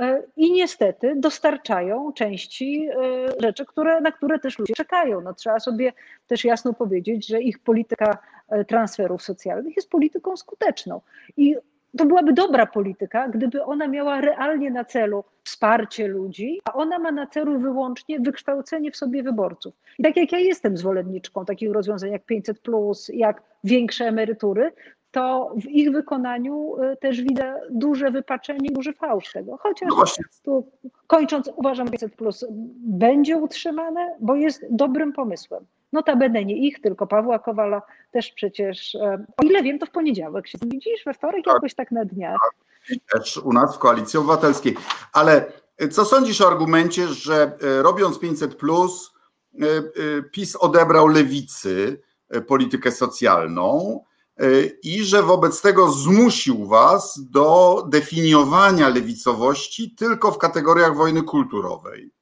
[0.00, 2.94] E, I niestety dostarczają części e,
[3.42, 5.20] rzeczy, które, na które też ludzie czekają.
[5.20, 5.92] No, trzeba sobie
[6.26, 11.00] też jasno powiedzieć, że ich polityka e, transferów socjalnych jest polityką skuteczną.
[11.36, 11.56] I
[11.98, 17.12] to byłaby dobra polityka, gdyby ona miała realnie na celu wsparcie ludzi, a ona ma
[17.12, 19.74] na celu wyłącznie wykształcenie w sobie wyborców.
[19.98, 22.60] I tak jak ja jestem zwolenniczką takich rozwiązań jak 500,
[23.12, 24.72] jak większe emerytury,
[25.10, 29.56] to w ich wykonaniu y, też widzę duże wypaczenie, duży fałsz tego.
[29.56, 30.04] Chociaż no
[30.44, 30.70] tu
[31.06, 32.44] kończąc, uważam, że 500 plus
[32.78, 35.66] będzie utrzymane, bo jest dobrym pomysłem.
[35.92, 40.48] Notabene nie ich, tylko Pawła Kowala też przecież, e, o ile wiem, to w poniedziałek
[40.48, 41.54] się widzisz, we wtorek tak.
[41.54, 42.40] jakoś tak na dniach.
[43.12, 44.76] Też u nas w Koalicji Obywatelskiej.
[45.12, 45.52] Ale
[45.90, 49.12] co sądzisz o argumencie, że e, robiąc 500 plus
[49.54, 49.66] e,
[50.22, 52.02] PiS odebrał lewicy
[52.46, 54.00] politykę socjalną,
[54.82, 62.12] i że wobec tego zmusił was do definiowania lewicowości tylko w kategoriach wojny kulturowej.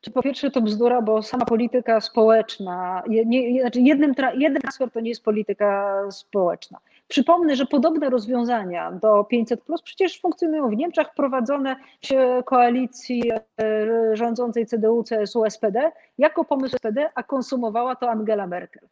[0.00, 5.00] Czy po pierwsze to bzdura, bo sama polityka społeczna, nie, znaczy jednym, jeden transfer to
[5.00, 6.78] nie jest polityka społeczna.
[7.08, 11.76] Przypomnę, że podobne rozwiązania do 500 plus przecież funkcjonują w Niemczech, prowadzone
[12.10, 18.88] w koalicji e, rządzącej CDU, CSU, SPD jako pomysł SPD, a konsumowała to Angela Merkel.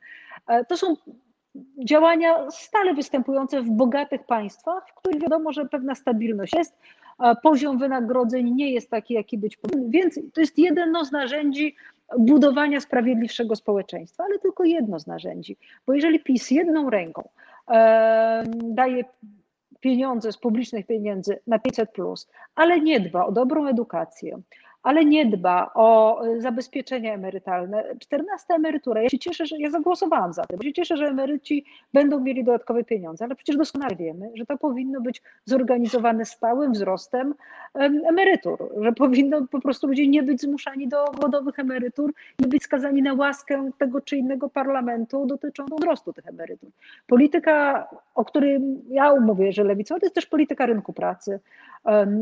[0.47, 0.97] E, to są
[1.85, 6.79] działania stale występujące w bogatych państwach, w których wiadomo, że pewna stabilność jest,
[7.43, 11.77] poziom wynagrodzeń nie jest taki, jaki być powinien, więc to jest jedno z narzędzi
[12.19, 17.29] budowania sprawiedliwszego społeczeństwa, ale tylko jedno z narzędzi, bo jeżeli PiS jedną ręką
[18.53, 19.05] daje
[19.81, 21.91] pieniądze z publicznych pieniędzy na 500,
[22.55, 24.41] ale nie dba o dobrą edukację,
[24.83, 27.85] ale nie dba o y, zabezpieczenia emerytalne.
[27.99, 29.03] 14 emerytura.
[29.03, 32.45] Ja się cieszę, że ja zagłosowałam za tym, bo się cieszę, że emeryci będą mieli
[32.45, 37.35] dodatkowe pieniądze, ale przecież doskonale wiemy, że to powinno być zorganizowane stałym wzrostem
[38.09, 43.03] emerytur, że powinno po prostu ludzie nie być zmuszani do głodowych emerytur, nie być skazani
[43.03, 46.71] na łaskę tego czy innego parlamentu dotyczącą wzrostu tych emerytur.
[47.07, 51.41] Polityka, o której ja mówię, że lewicowa, to jest też polityka rynku pracy,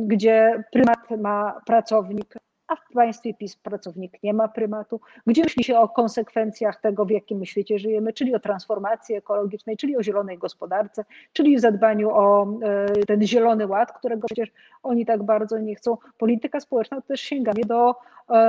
[0.07, 2.35] gdzie prymat ma pracownik,
[2.69, 7.11] a w państwie PiS pracownik nie ma prymatu, gdzie myśli się o konsekwencjach tego, w
[7.11, 12.87] jakim świecie żyjemy, czyli o transformacji ekologicznej, czyli o zielonej gospodarce, czyli zadbaniu o e,
[13.07, 14.49] ten zielony ład, którego przecież
[14.83, 15.97] oni tak bardzo nie chcą.
[16.19, 17.95] Polityka społeczna to też sięganie do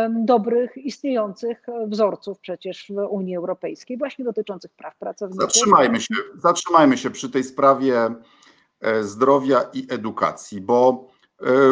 [0.10, 5.42] dobrych, istniejących wzorców przecież w Unii Europejskiej, właśnie dotyczących praw pracowniczych.
[5.42, 8.10] Zatrzymajmy się, zatrzymajmy się przy tej sprawie
[8.82, 11.08] e, zdrowia i edukacji, bo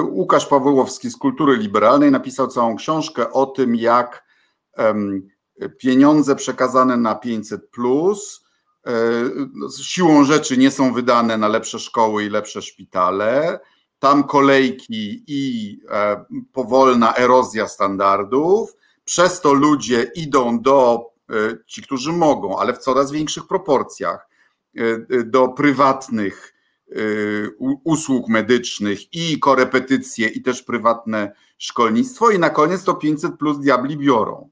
[0.09, 4.25] Łukasz Pawłowski z Kultury Liberalnej napisał całą książkę o tym, jak
[5.77, 8.45] pieniądze przekazane na 500 plus
[8.87, 8.91] e,
[9.83, 13.59] siłą rzeczy nie są wydane na lepsze szkoły i lepsze szpitale.
[13.99, 18.75] Tam kolejki i e, powolna erozja standardów.
[19.05, 21.05] Przez to ludzie idą do,
[21.67, 24.27] ci, którzy mogą, ale w coraz większych proporcjach,
[25.25, 26.54] do prywatnych
[27.83, 33.97] usług medycznych i korepetycje i też prywatne szkolnictwo i na koniec to 500 plus diabli
[33.97, 34.49] biorą.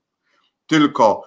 [0.67, 1.23] Tylko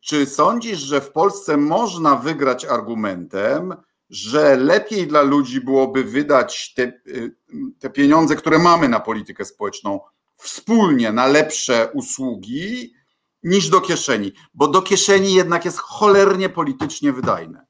[0.00, 3.74] czy sądzisz, że w Polsce można wygrać argumentem,
[4.10, 7.36] że lepiej dla ludzi byłoby wydać te, y,
[7.78, 10.00] te pieniądze, które mamy na politykę społeczną,
[10.36, 12.94] wspólnie na lepsze usługi,
[13.42, 14.32] niż do kieszeni?
[14.54, 17.63] Bo do kieszeni jednak jest cholernie politycznie wydajne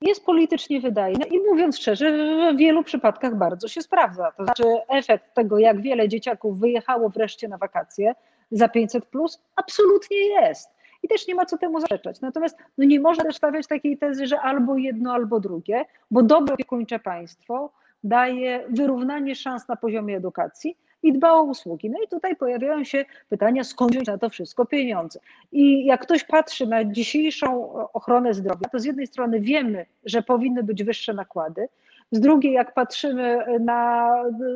[0.00, 2.12] jest politycznie wydajne i mówiąc szczerze,
[2.54, 4.32] w wielu przypadkach bardzo się sprawdza.
[4.36, 8.14] To znaczy efekt tego, jak wiele dzieciaków wyjechało wreszcie na wakacje
[8.50, 10.70] za 500 plus, absolutnie jest.
[11.02, 12.20] I też nie ma co temu zaprzeczać.
[12.20, 16.54] Natomiast no nie można też stawiać takiej tezy, że albo jedno, albo drugie, bo dobre
[16.54, 17.72] opiekuńcze państwo
[18.04, 21.90] daje wyrównanie szans na poziomie edukacji, i dba o usługi.
[21.90, 25.20] No i tutaj pojawiają się pytania, skąd wziąć na to wszystko pieniądze.
[25.52, 30.62] I jak ktoś patrzy na dzisiejszą ochronę zdrowia, to z jednej strony wiemy, że powinny
[30.62, 31.68] być wyższe nakłady,
[32.12, 34.14] z drugiej, jak patrzymy na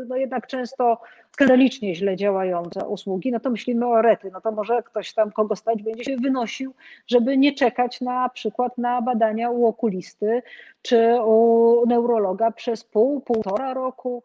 [0.09, 0.99] no jednak często
[1.33, 4.31] skandalicznie źle działające usługi, no to myślimy o rety.
[4.33, 6.75] No to może ktoś tam, kogo stać, będzie się wynosił,
[7.07, 10.43] żeby nie czekać na przykład na badania u okulisty
[10.83, 14.23] czy u neurologa przez pół, półtora roku.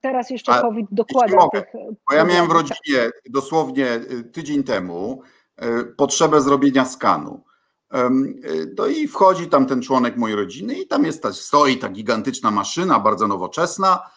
[0.00, 1.64] Teraz jeszcze A, COVID dokłada tych.
[2.08, 5.22] Bo ja miałem w rodzinie dosłownie y, tydzień temu
[5.62, 7.44] y, potrzebę zrobienia skanu.
[8.78, 12.50] No i wchodzi tam ten członek mojej rodziny i tam jest ta, stoi ta gigantyczna
[12.50, 14.10] maszyna, bardzo nowoczesna,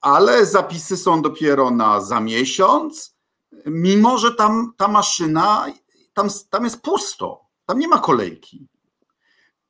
[0.00, 3.16] ale zapisy są dopiero na za miesiąc,
[3.66, 5.66] mimo że tam ta maszyna,
[6.14, 8.68] tam, tam jest pusto, tam nie ma kolejki.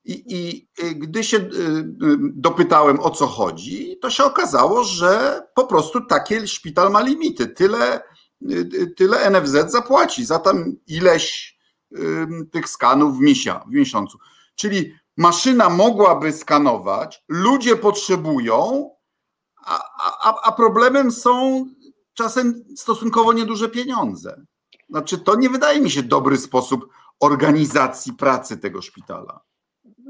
[0.05, 5.67] I, I, gdy się y, y, dopytałem o co chodzi, to się okazało, że po
[5.67, 7.47] prostu taki szpital ma limity.
[7.47, 8.03] Tyle,
[8.51, 11.53] y, tyle NFZ zapłaci za tam ileś
[12.53, 13.19] tych skanów w,
[13.69, 14.19] w miesiącu.
[14.55, 18.91] Czyli maszyna mogłaby skanować, ludzie potrzebują,
[19.67, 19.83] a,
[20.23, 21.67] a, a problemem są
[22.15, 24.47] czasem stosunkowo nieduże pieniądze.
[24.91, 26.89] Znaczy, to nie wydaje mi się dobry sposób
[27.21, 29.41] organizacji pracy tego szpitala.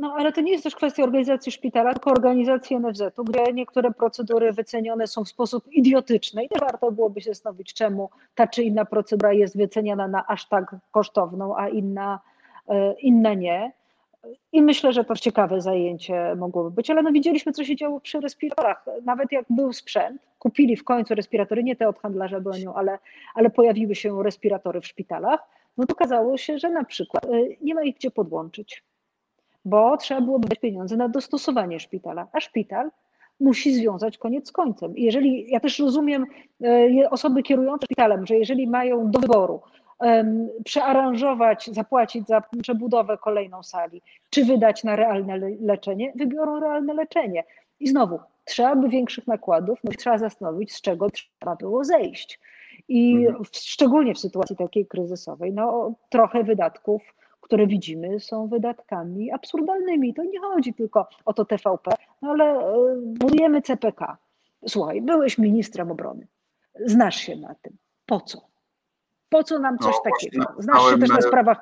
[0.02, 4.52] No ale to nie jest też kwestia organizacji szpitala, tylko organizacji NFZ-u, gdzie niektóre procedury
[4.52, 8.84] wycenione są w sposób idiotyczny i też warto byłoby się zastanowić, czemu ta czy inna
[8.84, 12.20] procedura jest wyceniana na aż tak kosztowną, a inna,
[12.68, 13.72] e, inna nie.
[14.52, 18.20] I myślę, że to ciekawe zajęcie mogłoby być, ale no widzieliśmy, co się działo przy
[18.20, 18.84] respiratorach.
[19.04, 22.98] Nawet jak był sprzęt, kupili w końcu respiratory, nie te od handlarza bronią, ale,
[23.34, 25.40] ale pojawiły się respiratory w szpitalach,
[25.76, 27.28] no to okazało się, że na przykład e,
[27.60, 28.82] nie ma ich gdzie podłączyć
[29.64, 32.90] bo trzeba byłoby dać pieniądze na dostosowanie szpitala, a szpital
[33.40, 34.92] musi związać koniec z końcem.
[34.96, 36.26] jeżeli, ja też rozumiem
[36.64, 39.60] e, osoby kierujące szpitalem, że jeżeli mają do wyboru
[39.98, 47.44] um, przearanżować, zapłacić za przebudowę kolejną sali, czy wydać na realne leczenie, wybiorą realne leczenie.
[47.80, 52.40] I znowu, trzeba by większych nakładów, no trzeba zastanowić, z czego trzeba było zejść.
[52.88, 53.44] I mhm.
[53.52, 57.02] szczególnie w sytuacji takiej kryzysowej, no trochę wydatków
[57.42, 60.14] które widzimy, są wydatkami absurdalnymi.
[60.14, 61.90] To nie chodzi tylko o to TVP,
[62.22, 64.16] no ale e, budujemy CPK.
[64.68, 66.26] Słuchaj, byłeś ministrem obrony,
[66.86, 67.76] znasz się na tym.
[68.06, 68.52] Po co?
[69.28, 70.44] Po co nam coś no, takiego?
[70.58, 71.58] Znasz się też na sprawach.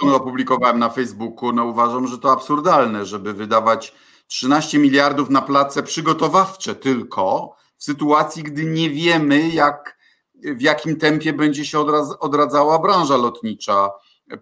[0.00, 1.52] to opublikowałem na Facebooku.
[1.52, 3.94] No uważam, że to absurdalne, żeby wydawać
[4.26, 9.98] 13 miliardów na place przygotowawcze tylko w sytuacji, gdy nie wiemy, jak,
[10.34, 11.78] w jakim tempie będzie się
[12.20, 13.90] odradzała branża lotnicza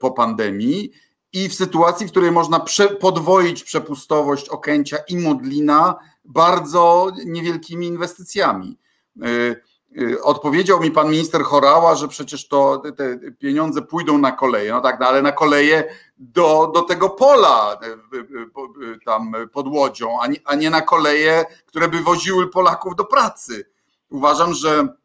[0.01, 0.93] po pandemii
[1.33, 8.79] i w sytuacji, w której można prze, podwoić przepustowość Okęcia i Modlina bardzo niewielkimi inwestycjami.
[9.27, 9.57] Y,
[10.01, 14.71] y, odpowiedział mi pan minister Chorała, że przecież to te pieniądze pójdą na koleje.
[14.71, 15.85] No tak, no ale na koleje
[16.19, 17.79] do, do tego pola
[18.15, 23.05] y, tam pod łodzią, a nie, a nie na koleje, które by woziły Polaków do
[23.05, 23.65] pracy.
[24.11, 25.02] Uważam, że E,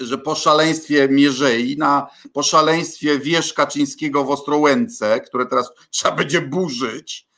[0.00, 6.40] że po szaleństwie Mierzei, na, po szaleństwie wież Kaczyńskiego w Ostrołęce, które teraz trzeba będzie
[6.40, 7.28] burzyć,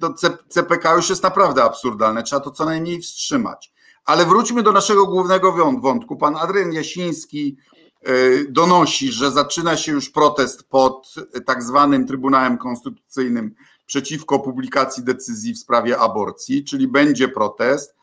[0.00, 0.14] to
[0.48, 3.72] CPK już jest naprawdę absurdalne, trzeba to co najmniej wstrzymać.
[4.04, 6.16] Ale wróćmy do naszego głównego wątku.
[6.16, 7.56] Pan Adrian Jasiński
[8.02, 8.12] e,
[8.48, 11.14] donosi, że zaczyna się już protest pod
[11.46, 13.54] tak zwanym Trybunałem Konstytucyjnym
[13.86, 17.94] przeciwko publikacji decyzji w sprawie aborcji, czyli będzie protest.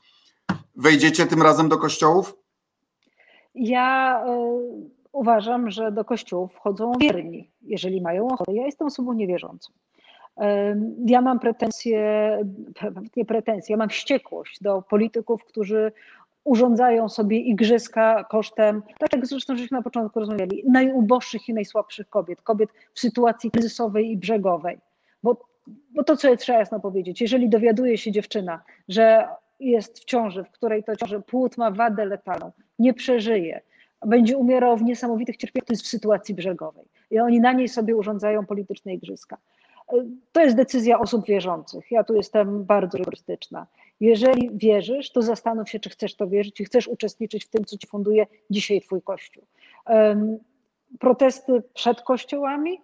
[0.75, 2.33] Wejdziecie tym razem do kościołów?
[3.55, 8.53] Ja y, uważam, że do kościołów wchodzą wierni, jeżeli mają ochotę.
[8.53, 9.73] Ja jestem osobą niewierzącą.
[11.05, 11.99] Ja mam pretensje,
[13.15, 15.91] nie pretensje, ja mam wściekłość do polityków, którzy
[16.43, 22.41] urządzają sobie igrzyska kosztem, tak jak zresztą żeśmy na początku rozmawiali, najuboższych i najsłabszych kobiet,
[22.41, 24.77] kobiet w sytuacji kryzysowej i brzegowej.
[25.23, 25.45] Bo,
[25.95, 29.27] bo to, co trzeba jasno powiedzieć, jeżeli dowiaduje się dziewczyna, że
[29.71, 33.61] jest w ciąży, w której to ciąży płód ma wadę letalną, nie przeżyje,
[34.05, 36.85] będzie umierał w niesamowitych cierpieniach, to jest w sytuacji brzegowej.
[37.11, 39.37] I oni na niej sobie urządzają polityczne igrzyska.
[40.31, 41.91] To jest decyzja osób wierzących.
[41.91, 43.67] Ja tu jestem bardzo rygorystyczna.
[43.99, 47.77] Jeżeli wierzysz, to zastanów się, czy chcesz to wierzyć i chcesz uczestniczyć w tym, co
[47.77, 49.43] ci funduje dzisiaj Twój Kościół.
[50.99, 52.81] Protesty przed kościołami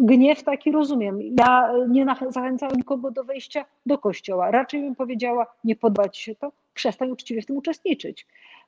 [0.00, 1.18] gniew taki rozumiem.
[1.38, 4.50] Ja nie zachęcałam nikogo do wejścia do kościoła.
[4.50, 8.26] Raczej bym powiedziała, nie podoba ci się to, przestań uczciwie w tym uczestniczyć.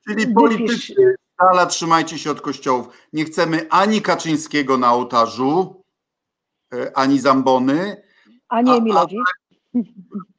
[0.08, 2.88] Czyli politycy dala trzymajcie się od kościołów.
[3.12, 5.82] Nie chcemy ani Kaczyńskiego na ołtarzu,
[6.74, 8.02] e, ani Zambony.
[8.48, 9.20] Ani Emilowicz.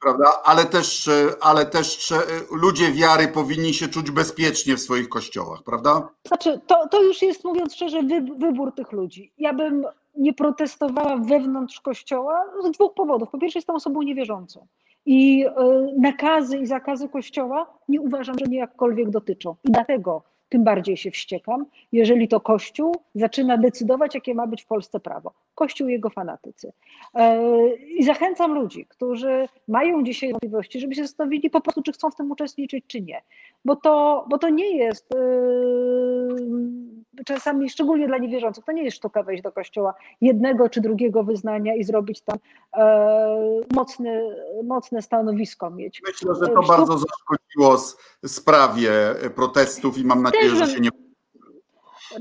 [0.00, 0.42] Prawda?
[0.44, 5.62] Ale też, e, ale też e, ludzie wiary powinni się czuć bezpiecznie w swoich kościołach,
[5.62, 6.08] prawda?
[6.26, 8.02] Znaczy, to, to już jest, mówiąc szczerze,
[8.38, 9.32] wybór tych ludzi.
[9.38, 9.84] Ja bym
[10.18, 13.30] nie protestowała wewnątrz kościoła z dwóch powodów.
[13.30, 14.66] Po pierwsze, jestem osobą niewierzącą
[15.06, 15.52] i e,
[15.98, 19.56] nakazy i zakazy kościoła nie uważam, że mnie jakkolwiek dotyczą.
[19.64, 24.66] I dlatego tym bardziej się wściekam, jeżeli to Kościół zaczyna decydować, jakie ma być w
[24.66, 25.32] Polsce prawo.
[25.54, 26.72] Kościół i jego fanatycy.
[27.14, 32.10] E, I zachęcam ludzi, którzy mają dzisiaj wątpliwości, żeby się zastanowili po prostu, czy chcą
[32.10, 33.22] w tym uczestniczyć, czy nie.
[33.64, 36.78] Bo to, bo to nie jest yy,
[37.24, 41.74] czasami, szczególnie dla niewierzących, to nie jest sztuka wejść do kościoła jednego czy drugiego wyznania
[41.74, 42.38] i zrobić tam
[42.76, 44.22] e, mocne,
[44.64, 46.02] mocne stanowisko mieć.
[46.06, 47.78] Myślę, że to bardzo zaszkodziło
[48.26, 48.90] sprawie
[49.34, 50.90] protestów i mam nadzieję, że się nie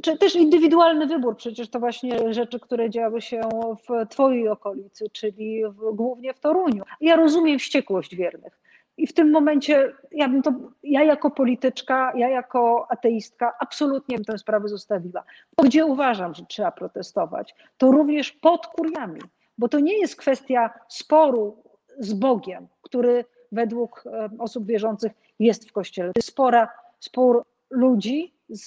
[0.02, 3.42] czy też indywidualny wybór, przecież to właśnie rzeczy, które działy się
[3.90, 6.84] w Twojej okolicy, czyli w, głównie w Toruniu.
[7.02, 8.60] Ja rozumiem wściekłość wiernych.
[8.98, 14.26] I w tym momencie ja bym to, ja jako polityczka, ja jako ateistka absolutnie bym
[14.26, 15.24] tę sprawę zostawiła.
[15.64, 19.22] Gdzie uważam, że trzeba protestować, to również pod kuriami,
[19.58, 21.64] bo to nie jest kwestia sporu
[22.00, 24.04] z Bogiem, który według
[24.40, 26.14] osób wierzących jest w Kościele.
[26.14, 26.70] To jest spora,
[27.00, 28.66] spór ludzi z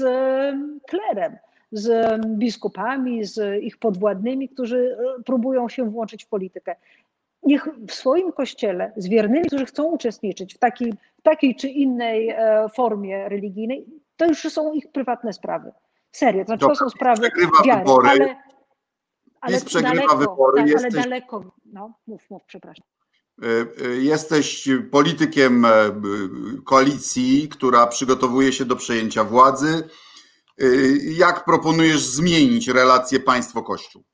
[0.88, 1.36] klerem,
[1.72, 6.76] z biskupami, z ich podwładnymi, którzy próbują się włączyć w politykę
[7.42, 12.66] niech w swoim kościele z wiernymi, którzy chcą uczestniczyć w takiej, takiej czy innej e,
[12.74, 13.86] formie religijnej,
[14.16, 15.72] to już są ich prywatne sprawy.
[16.12, 17.30] Serio, to, znaczy, to są sprawy
[17.64, 18.08] wiary, wybory.
[18.08, 18.36] ale,
[19.40, 20.94] ale daleko, wybory, tak, jesteś...
[20.94, 22.84] ale daleko, no mów, mów, przepraszam.
[23.42, 23.46] E,
[23.86, 25.66] e, jesteś politykiem
[26.64, 29.88] koalicji, która przygotowuje się do przejęcia władzy.
[31.02, 34.04] Jak proponujesz zmienić relacje państwo-kościół?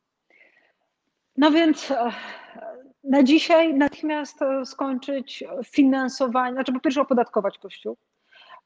[1.37, 1.93] No więc
[3.11, 7.97] na dzisiaj natychmiast skończyć finansowanie, znaczy po pierwsze opodatkować Kościół,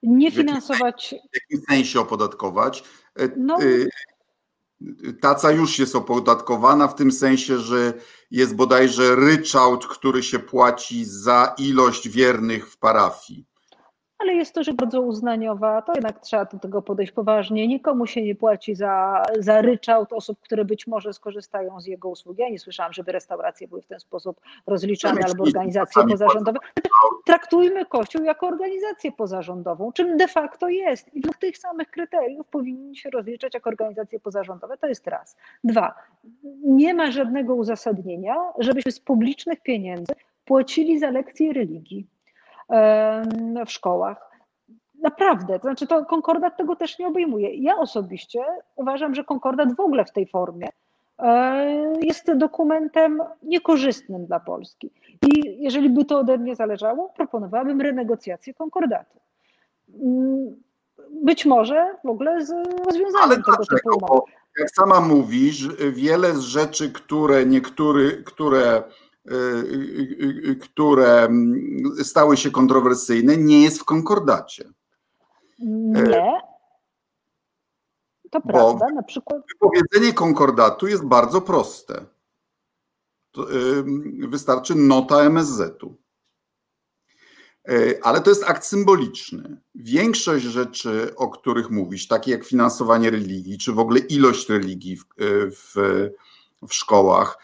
[0.02, 1.14] nie finansować...
[1.32, 2.84] W jakim sensie opodatkować?
[3.18, 3.86] E, no, e,
[5.20, 7.92] Taca już jest opodatkowana w tym sensie, że
[8.30, 13.49] jest bodajże ryczałt, który się płaci za ilość wiernych w parafii
[14.20, 17.68] ale jest to rzecz bardzo uznaniowa, to jednak trzeba do tego podejść poważnie.
[17.68, 22.38] Nikomu się nie płaci za, za ryczałt osób, które być może skorzystają z jego usług.
[22.38, 26.58] Ja nie słyszałam, żeby restauracje były w ten sposób rozliczane albo organizacje pozarządowe.
[27.26, 31.14] Traktujmy Kościół jako organizację pozarządową, czym de facto jest.
[31.14, 34.76] I według tych samych kryteriów powinni się rozliczać jako organizacje pozarządowe.
[34.76, 35.36] To jest raz.
[35.64, 35.94] Dwa,
[36.64, 40.12] nie ma żadnego uzasadnienia, żebyśmy z publicznych pieniędzy
[40.44, 42.06] płacili za lekcje religii
[43.66, 44.30] w szkołach.
[45.02, 47.54] Naprawdę, to znaczy to konkordat tego też nie obejmuje.
[47.54, 48.44] Ja osobiście
[48.76, 50.68] uważam, że konkordat w ogóle w tej formie
[51.18, 54.90] e, jest dokumentem niekorzystnym dla Polski.
[55.26, 59.20] I jeżeli by to ode mnie zależało, proponowałabym renegocjację konkordatu.
[60.02, 60.56] Mm,
[61.22, 62.50] być może w ogóle z
[62.86, 64.32] rozwiązaniem Ale tego typu umowy.
[64.58, 68.82] Jak sama mówisz, wiele z rzeczy, które niektóry, które
[70.60, 74.70] które mm, stały się kontrowersyjne, nie jest w konkordacie.
[75.58, 76.40] Nie.
[78.30, 79.42] To prawda, na przykład.
[79.48, 82.04] Wypowiedzenie konkordatu jest bardzo proste.
[84.28, 85.96] Wystarczy nota MSZ-u.
[88.02, 89.60] Ale to jest akt symboliczny.
[89.74, 95.04] Większość rzeczy, o których mówisz, takie jak finansowanie religii, czy w ogóle ilość religii w,
[95.50, 95.74] w,
[96.68, 97.38] w szkołach,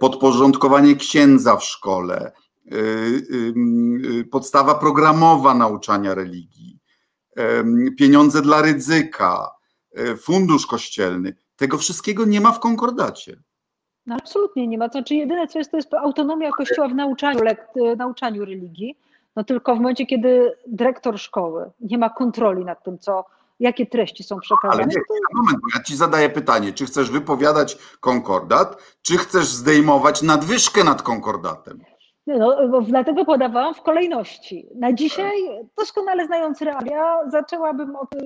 [0.00, 2.32] podporządkowanie księdza w szkole,
[2.72, 3.54] y, y,
[4.18, 6.80] y, podstawa programowa nauczania religii,
[7.98, 9.50] pieniądze dla ryzyka,
[10.22, 11.34] fundusz kościelny.
[11.56, 13.36] Tego wszystkiego nie ma w konkordacie.
[14.06, 14.88] No absolutnie nie ma.
[14.88, 17.40] To znaczy jedyne co jest, to jest autonomia Kościoła w nauczaniu,
[17.96, 18.98] nauczaniu religii.
[19.36, 23.24] No tylko w momencie, kiedy dyrektor szkoły nie ma kontroli nad tym, co
[23.60, 24.82] jakie treści są przekazane.
[24.82, 25.00] Ale nie,
[25.34, 31.02] moment, bo ja ci zadaję pytanie, czy chcesz wypowiadać konkordat, czy chcesz zdejmować nadwyżkę nad
[31.02, 31.80] konkordatem?
[32.26, 34.66] No, bo dlatego podawałam w kolejności.
[34.74, 35.32] Na dzisiaj,
[35.78, 38.18] doskonale znając realia, zaczęłabym od y,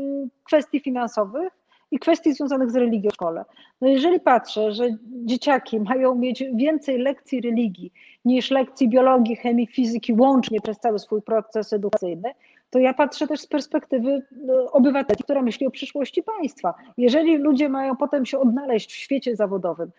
[0.45, 1.53] kwestii finansowych
[1.91, 3.45] i kwestii związanych z religią w szkole.
[3.81, 7.93] No jeżeli patrzę, że dzieciaki mają mieć więcej lekcji religii
[8.25, 12.35] niż lekcji biologii, chemii, fizyki łącznie przez cały swój proces edukacyjny,
[12.75, 16.75] to ja patrzę też z perspektywy no, obywateli, która myśli o przyszłości państwa.
[16.97, 19.91] Jeżeli ludzie mają potem się odnaleźć w świecie zawodowym,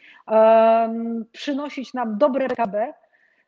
[1.32, 2.94] przynosić nam dobre PKB,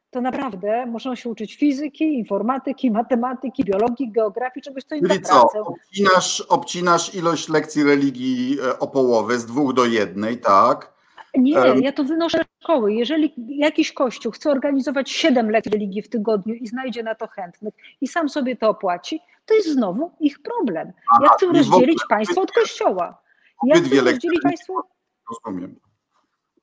[0.09, 5.49] to naprawdę muszą się uczyć fizyki, informatyki, matematyki, biologii, geografii, czegoś, co im da co,
[5.65, 10.96] obcinasz, obcinasz ilość lekcji religii e, o połowę, z dwóch do jednej, tak?
[11.35, 12.93] Nie, ja to wynoszę szkoły.
[12.93, 17.73] Jeżeli jakiś kościół chce organizować siedem lekcji religii w tygodniu i znajdzie na to chętnych
[18.01, 20.93] i sam sobie to opłaci, to jest znowu ich problem.
[21.11, 23.21] Aha, ja chcę rozdzielić państwo od kościoła.
[23.63, 24.83] Ja chcę rozdzielić państwo.
[25.29, 25.75] Rozumiem.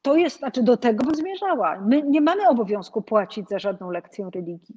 [0.02, 1.80] To jest, znaczy do tego bym zmierzała.
[1.80, 4.76] My nie mamy obowiązku płacić za żadną lekcję religii.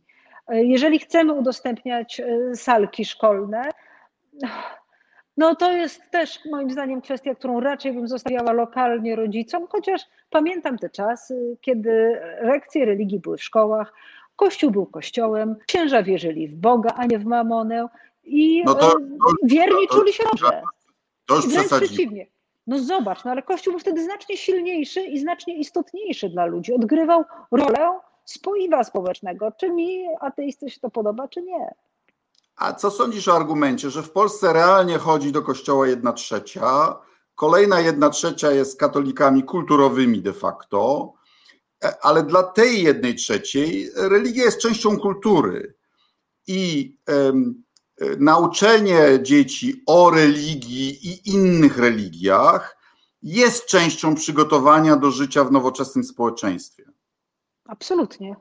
[0.50, 3.72] Jeżeli chcemy udostępniać e, salki szkolne,
[5.38, 10.78] No to jest też moim zdaniem kwestia, którą raczej bym zostawiała lokalnie rodzicom, chociaż pamiętam
[10.78, 13.94] te czasy, kiedy lekcje religii były w szkołach,
[14.36, 17.88] kościół był kościołem, księża wierzyli w Boga, a nie w mamonę
[18.24, 18.98] i no to, to,
[19.44, 20.62] wierni to, czuli się dobrze.
[21.26, 22.28] To już Wręcz przeciwnie.
[22.68, 26.74] No zobacz, no ale Kościół był wtedy znacznie silniejszy i znacznie istotniejszy dla ludzi.
[26.74, 29.52] Odgrywał rolę spoiwa społecznego.
[29.52, 31.74] Czy mi ateisty się to podoba, czy nie?
[32.58, 36.95] A co sądzisz o argumencie, że w Polsce realnie chodzi do kościoła jedna trzecia,
[37.36, 41.14] kolejna jedna trzecia jest katolikami kulturowymi de facto,
[41.84, 45.76] e, ale dla tej jednej trzeciej religia jest częścią kultury
[46.47, 47.64] i um,
[48.20, 52.78] nauczenie dzieci o religii i innych religiach
[53.22, 56.91] jest częścią przygotowania do życia w nowoczesnym społeczeństwie.
[57.66, 58.36] Absolutnie.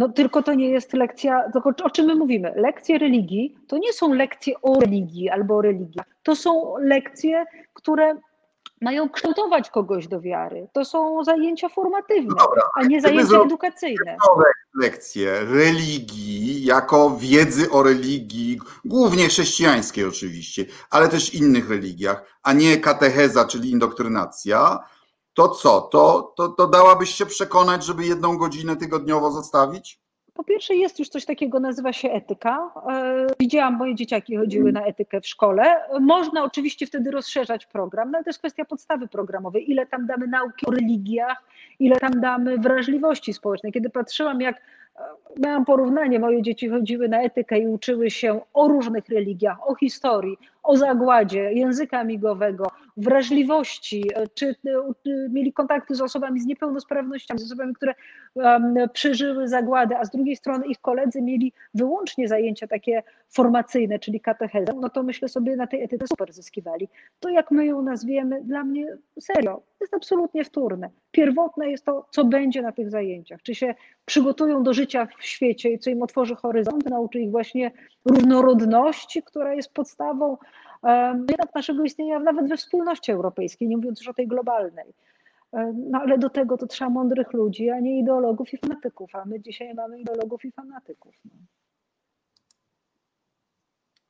[0.00, 2.52] No tylko to nie jest lekcja, tylko o czym my mówimy?
[2.56, 6.00] Lekcje religii to nie są lekcje o religii albo o religii.
[6.22, 7.44] To są lekcje,
[7.74, 8.14] które
[8.80, 10.68] mają kształtować kogoś do wiary.
[10.72, 14.16] To są zajęcia formatywne, Dobra, a nie zajęcia edukacyjne.
[14.74, 22.76] Lekcje religii, jako wiedzy o religii, głównie chrześcijańskiej oczywiście, ale też innych religiach, a nie
[22.76, 24.78] katecheza, czyli indoktrynacja
[25.34, 25.80] to co?
[25.80, 30.00] To, to, to dałabyś się przekonać, żeby jedną godzinę tygodniowo zostawić?
[30.34, 32.70] Po pierwsze, jest już coś takiego, nazywa się etyka.
[32.90, 35.76] E, widziałam, moje dzieciaki chodziły na etykę w szkole.
[36.00, 39.70] Można oczywiście wtedy rozszerzać program, no ale jest kwestia podstawy programowej.
[39.70, 41.42] Ile tam damy nauki o religiach,
[41.78, 43.72] ile tam damy wrażliwości społecznej.
[43.72, 44.62] Kiedy patrzyłam, jak
[45.38, 50.38] miałam porównanie, moje dzieci chodziły na etykę i uczyły się o różnych religiach, o historii,
[50.62, 54.54] o zagładzie, języka migowego, wrażliwości, czy
[55.30, 57.94] mieli kontakty z osobami z niepełnosprawnościami, z osobami, które
[58.92, 64.72] przeżyły zagładę, a z drugiej strony ich koledzy mieli wyłącznie zajęcia takie formacyjne, czyli katechezę,
[64.80, 66.88] no to myślę sobie na tej etyce super zyskiwali.
[67.20, 70.90] To jak my ją nazwiemy, dla mnie serio, jest absolutnie wtórne.
[71.10, 73.42] Pierwotne jest to, co będzie na tych zajęciach.
[73.42, 77.70] Czy się przygotują do życia w świecie i co im otworzy horyzont, nauczy ich właśnie
[78.04, 80.36] różnorodności, która jest podstawą
[81.30, 84.94] jednak naszego istnienia nawet we wspólnocie europejskiej, nie mówiąc już o tej globalnej.
[85.74, 89.40] No ale do tego to trzeba mądrych ludzi, a nie ideologów i fanatyków, a my
[89.40, 91.14] dzisiaj mamy ideologów i fanatyków.
[91.24, 91.30] No.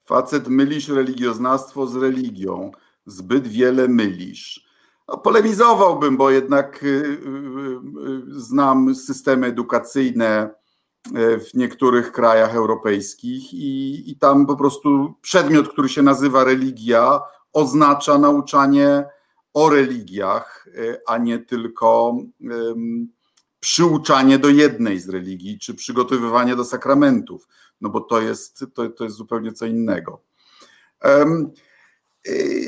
[0.05, 2.71] Facet, mylisz religioznawstwo z religią.
[3.07, 4.71] Zbyt wiele mylisz.
[5.09, 7.01] No, polemizowałbym, bo jednak y, y,
[8.37, 10.51] y, znam systemy edukacyjne
[11.15, 17.21] w niektórych krajach europejskich i, i tam po prostu przedmiot, który się nazywa religia,
[17.53, 19.05] oznacza nauczanie
[19.55, 20.69] o religiach,
[21.07, 22.17] a nie tylko
[23.61, 27.49] przyuczanie do jednej z religii, czy przygotowywanie do sakramentów,
[27.81, 30.23] no bo to jest, to, to jest zupełnie co innego.
[31.05, 31.51] Um,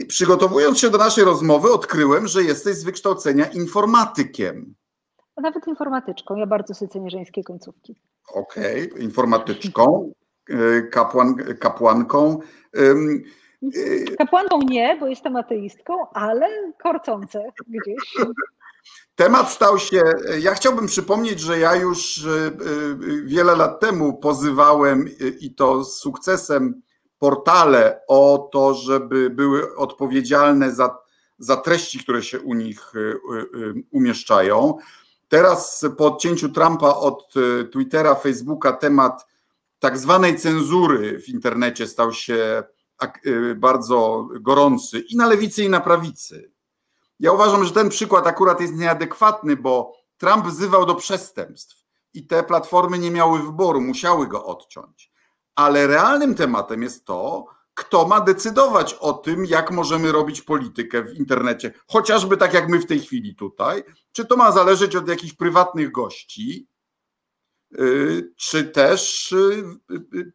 [0.08, 4.74] przygotowując się do naszej rozmowy, odkryłem, że jesteś z wykształcenia informatykiem.
[5.42, 6.36] A nawet informatyczką.
[6.36, 7.96] Ja bardzo sobie cenię żeńskie końcówki.
[8.34, 9.02] Okej, okay.
[9.02, 10.12] informatyczką,
[10.48, 12.38] e, kapłan, kapłanką.
[14.18, 18.26] Kapłanką nie, bo jestem ateistką, ale korcące gdzieś.
[19.14, 20.02] Temat stał się.
[20.40, 22.52] Ja chciałbym przypomnieć, że ja już e,
[23.24, 25.08] wiele lat temu pozywałem
[25.40, 26.82] i to z sukcesem
[27.18, 30.98] portale o to, żeby były odpowiedzialne za,
[31.38, 32.92] za treści, które się u nich
[33.90, 34.78] umieszczają.
[35.32, 37.34] Teraz po odcięciu Trumpa od
[37.72, 39.26] Twittera, Facebooka temat
[39.78, 42.62] tak zwanej cenzury w internecie stał się
[43.56, 46.52] bardzo gorący i na lewicy, i na prawicy.
[47.20, 52.42] Ja uważam, że ten przykład akurat jest nieadekwatny, bo Trump wzywał do przestępstw i te
[52.42, 55.12] platformy nie miały wyboru, musiały go odciąć.
[55.54, 61.14] Ale realnym tematem jest to, kto ma decydować o tym, jak możemy robić politykę w
[61.14, 65.34] internecie, chociażby tak jak my w tej chwili tutaj, czy to ma zależeć od jakichś
[65.34, 66.68] prywatnych gości,
[67.80, 70.32] y, czy też y, y,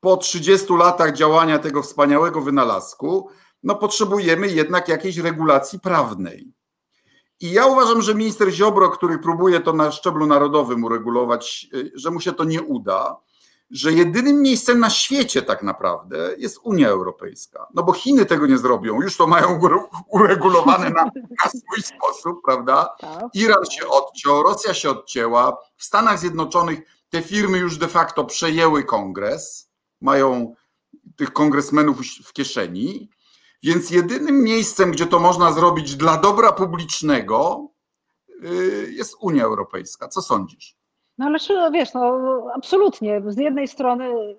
[0.00, 3.28] po 30 latach działania tego wspaniałego wynalazku,
[3.62, 6.52] no potrzebujemy jednak jakiejś regulacji prawnej.
[7.40, 12.20] I ja uważam, że minister Ziobro, który próbuje to na szczeblu narodowym uregulować, że mu
[12.20, 13.16] się to nie uda,
[13.70, 17.66] że jedynym miejscem na świecie tak naprawdę jest Unia Europejska.
[17.74, 19.60] No bo Chiny tego nie zrobią, już to mają
[20.08, 21.04] uregulowane na,
[21.44, 22.88] na swój sposób, prawda?
[23.00, 23.24] Tak.
[23.34, 28.84] Iran się odciął, Rosja się odcięła, w Stanach Zjednoczonych te firmy już de facto przejęły
[28.84, 30.54] kongres, mają
[31.16, 33.10] tych kongresmenów w kieszeni,
[33.62, 37.68] więc jedynym miejscem, gdzie to można zrobić dla dobra publicznego,
[38.44, 40.08] y, jest Unia Europejska.
[40.08, 40.79] Co sądzisz?
[41.20, 42.20] No ale wiesz, no
[42.54, 43.22] absolutnie.
[43.26, 44.36] Z jednej strony,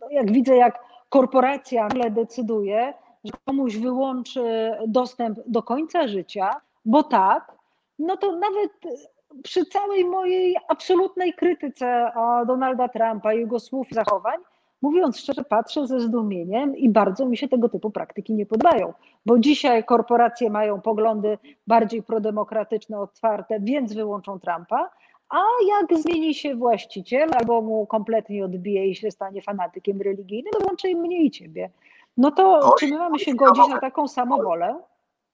[0.00, 2.94] no jak widzę, jak korporacja decyduje,
[3.24, 6.50] że komuś wyłączy dostęp do końca życia,
[6.84, 7.52] bo tak,
[7.98, 9.00] no to nawet
[9.42, 12.12] przy całej mojej absolutnej krytyce
[12.46, 14.40] Donalda Trumpa i jego słów i zachowań,
[14.82, 18.92] mówiąc szczerze, patrzę ze zdumieniem i bardzo mi się tego typu praktyki nie podobają,
[19.26, 24.90] bo dzisiaj korporacje mają poglądy bardziej prodemokratyczne, otwarte, więc wyłączą Trumpa,
[25.28, 30.60] a jak zmieni się właściciel albo mu kompletnie odbije i się stanie fanatykiem religijnym, to
[30.60, 31.70] włączy im mnie i ciebie.
[32.16, 34.82] No to Oj, czy my mamy się godzić na taką samą wolę?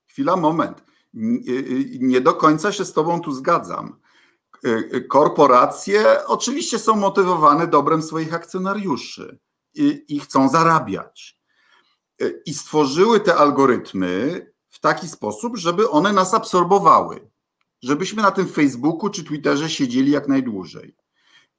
[0.07, 0.84] Chwila, moment.
[2.01, 4.01] Nie do końca się z Tobą tu zgadzam.
[5.09, 9.38] Korporacje oczywiście są motywowane dobrem swoich akcjonariuszy
[9.74, 11.38] i, i chcą zarabiać.
[12.47, 17.32] I stworzyły te algorytmy w taki sposób, żeby one nas absorbowały
[17.83, 20.97] żebyśmy na tym Facebooku czy Twitterze siedzieli jak najdłużej.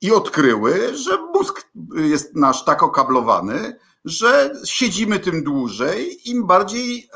[0.01, 7.09] I odkryły, że mózg jest nasz tak okablowany, że siedzimy tym dłużej, im bardziej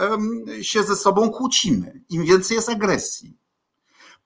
[0.61, 3.37] się ze sobą kłócimy, im więcej jest agresji.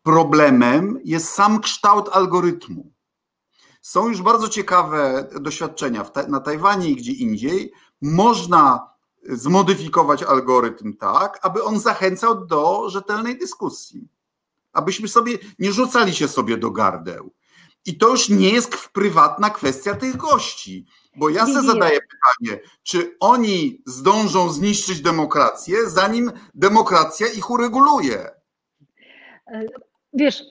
[0.03, 2.91] Problemem jest sam kształt algorytmu.
[3.81, 7.71] Są już bardzo ciekawe doświadczenia na Tajwanie i gdzie indziej.
[8.01, 8.89] Można
[9.29, 14.07] zmodyfikować algorytm tak, aby on zachęcał do rzetelnej dyskusji
[14.73, 17.33] abyśmy sobie nie rzucali się sobie do gardeł.
[17.85, 23.15] I to już nie jest prywatna kwestia tych gości, bo ja sobie zadaję pytanie, czy
[23.19, 28.29] oni zdążą zniszczyć demokrację, zanim demokracja ich ureguluje?
[30.13, 30.43] Wiesz,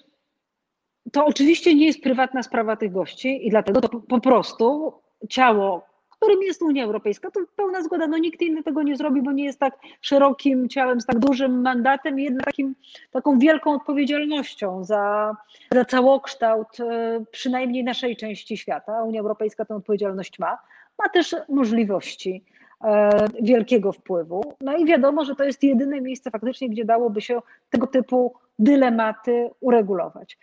[1.12, 4.93] to oczywiście nie jest prywatna sprawa tych gości i dlatego to po prostu
[5.29, 5.89] ciało
[6.21, 7.31] którym jest Unia Europejska.
[7.31, 11.01] To pełna zgoda, no nikt inny tego nie zrobi, bo nie jest tak szerokim ciałem,
[11.01, 12.75] z tak dużym mandatem i jednak takim,
[13.11, 15.37] taką wielką odpowiedzialnością za,
[15.75, 19.03] za całokształt e, przynajmniej naszej części świata.
[19.03, 20.59] Unia Europejska tę odpowiedzialność ma.
[20.99, 22.45] Ma też możliwości
[22.85, 23.11] e,
[23.43, 24.55] wielkiego wpływu.
[24.61, 27.41] No i wiadomo, że to jest jedyne miejsce faktycznie, gdzie dałoby się
[27.71, 30.39] tego typu dylematy uregulować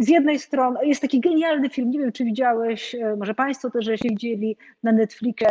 [0.00, 3.86] z jednej strony jest taki genialny film, nie wiem czy widziałeś, e, może Państwo też
[3.86, 5.48] jeśli widzieli na Netflixie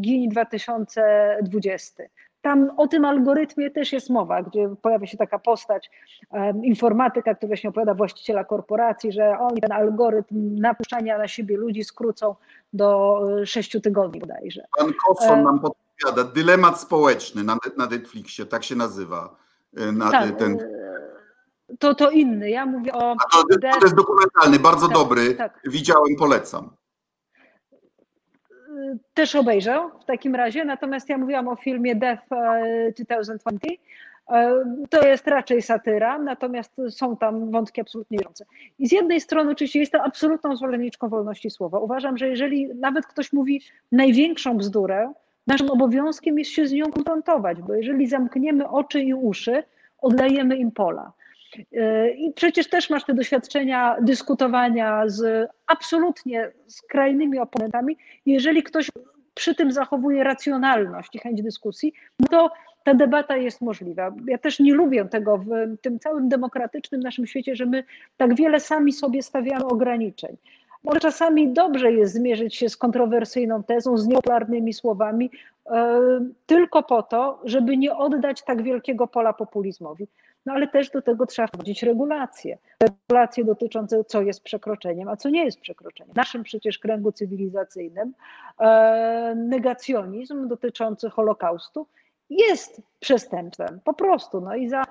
[0.00, 2.02] Gini 2020.
[2.42, 5.90] Tam o tym algorytmie też jest mowa, gdzie pojawia się taka postać
[6.30, 11.84] um, informatyka, który właśnie opowiada właściciela korporacji, że oni ten algorytm napuszczania na siebie ludzi
[11.84, 12.34] skrócą
[12.72, 14.64] do e, sześciu tygodni bodajże.
[14.78, 19.36] Pan Kosson e, nam podpowiada, dylemat społeczny na, na Netflixie, tak się nazywa.
[19.92, 20.58] Na tak, ten
[21.78, 22.50] to, to inny.
[22.50, 23.16] Ja mówię o.
[23.32, 25.34] To, to, jest dokumentalny, bardzo tak, dobry.
[25.34, 25.60] Tak.
[25.64, 26.70] Widziałem, polecam.
[29.14, 32.22] Też obejrzę w takim razie, natomiast ja mówiłam o filmie Death
[32.96, 33.50] 2020.
[33.50, 38.44] E, e, to jest raczej satyra, natomiast są tam wątki absolutnie bieżące.
[38.78, 41.78] I z jednej strony oczywiście jestem absolutną zwolenniczką wolności słowa.
[41.78, 43.62] Uważam, że jeżeli nawet ktoś mówi
[43.92, 45.12] największą bzdurę,
[45.46, 49.62] naszym obowiązkiem jest się z nią konfrontować, bo jeżeli zamkniemy oczy i uszy,
[49.98, 51.12] oddajemy im pola.
[52.16, 57.96] I przecież też masz te doświadczenia dyskutowania z absolutnie skrajnymi oponentami.
[58.26, 58.90] Jeżeli ktoś
[59.34, 61.92] przy tym zachowuje racjonalność i chęć dyskusji,
[62.30, 62.50] to
[62.84, 64.14] ta debata jest możliwa.
[64.26, 65.48] Ja też nie lubię tego w
[65.82, 67.84] tym całym demokratycznym naszym świecie, że my
[68.16, 70.36] tak wiele sami sobie stawiamy ograniczeń.
[70.84, 75.30] Może czasami dobrze jest zmierzyć się z kontrowersyjną tezą, z niepopularnymi słowami,
[75.70, 75.72] yy,
[76.46, 80.08] tylko po to, żeby nie oddać tak wielkiego pola populizmowi.
[80.46, 82.58] No ale też do tego trzeba wchodzić regulacje.
[82.82, 86.12] Regulacje dotyczące, co jest przekroczeniem, a co nie jest przekroczeniem.
[86.12, 88.12] W naszym przecież kręgu cywilizacyjnym
[88.60, 91.86] e, negacjonizm dotyczący Holokaustu
[92.30, 94.40] jest przestępstwem, po prostu.
[94.40, 94.84] No i za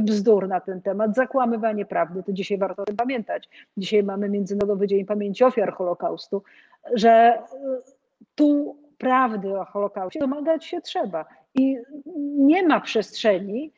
[0.00, 3.48] bzdur na ten temat, zakłamywanie prawdy, to dzisiaj warto o tym pamiętać.
[3.76, 6.42] Dzisiaj mamy Międzynarodowy Dzień Pamięci Ofiar Holokaustu,
[6.94, 7.42] że e,
[8.34, 11.24] tu prawdy o Holokauście domagać się trzeba.
[11.54, 11.78] I
[12.36, 13.72] nie ma przestrzeni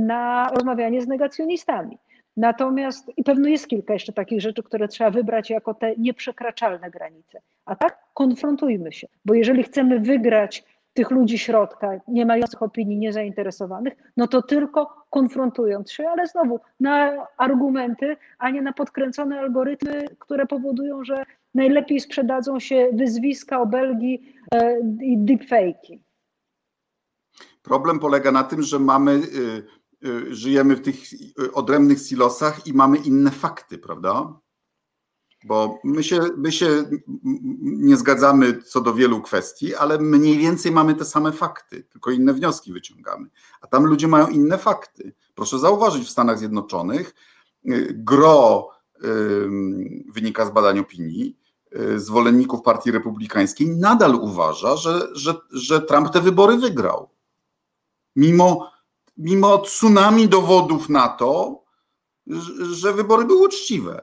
[0.00, 1.98] na rozmawianie z negacjonistami.
[2.36, 7.40] Natomiast i pewno jest kilka jeszcze takich rzeczy, które trzeba wybrać jako te nieprzekraczalne granice.
[7.64, 10.64] A tak konfrontujmy się, bo jeżeli chcemy wygrać
[10.94, 17.26] tych ludzi środka, nie mających opinii, niezainteresowanych, no to tylko konfrontując się, ale znowu na
[17.38, 21.24] argumenty, a nie na podkręcone algorytmy, które powodują, że
[21.54, 25.98] najlepiej sprzedadzą się wyzwiska, obelgi e, i deepfake'i.
[27.62, 29.79] Problem polega na tym, że mamy y,
[30.30, 34.40] żyjemy w tych y, odrębnych silosach i mamy inne fakty, prawda?
[35.44, 36.84] Bo my się, my się
[37.60, 42.32] nie zgadzamy co do wielu kwestii, ale mniej więcej mamy te same fakty, tylko inne
[42.32, 43.28] wnioski wyciągamy.
[43.60, 45.12] A tam ludzie mają inne fakty.
[45.34, 47.14] Proszę zauważyć, w Stanach Zjednoczonych
[47.64, 48.68] y, gro
[50.08, 51.38] wynika z badań opinii,
[51.96, 57.10] zwolenników Partii Republikańskiej nadal uważa, że, że, że Trump te wybory wygrał
[58.16, 58.70] Mimo,
[59.20, 61.62] mimo tsunami dowodów na to,
[62.72, 64.02] że wybory były uczciwe.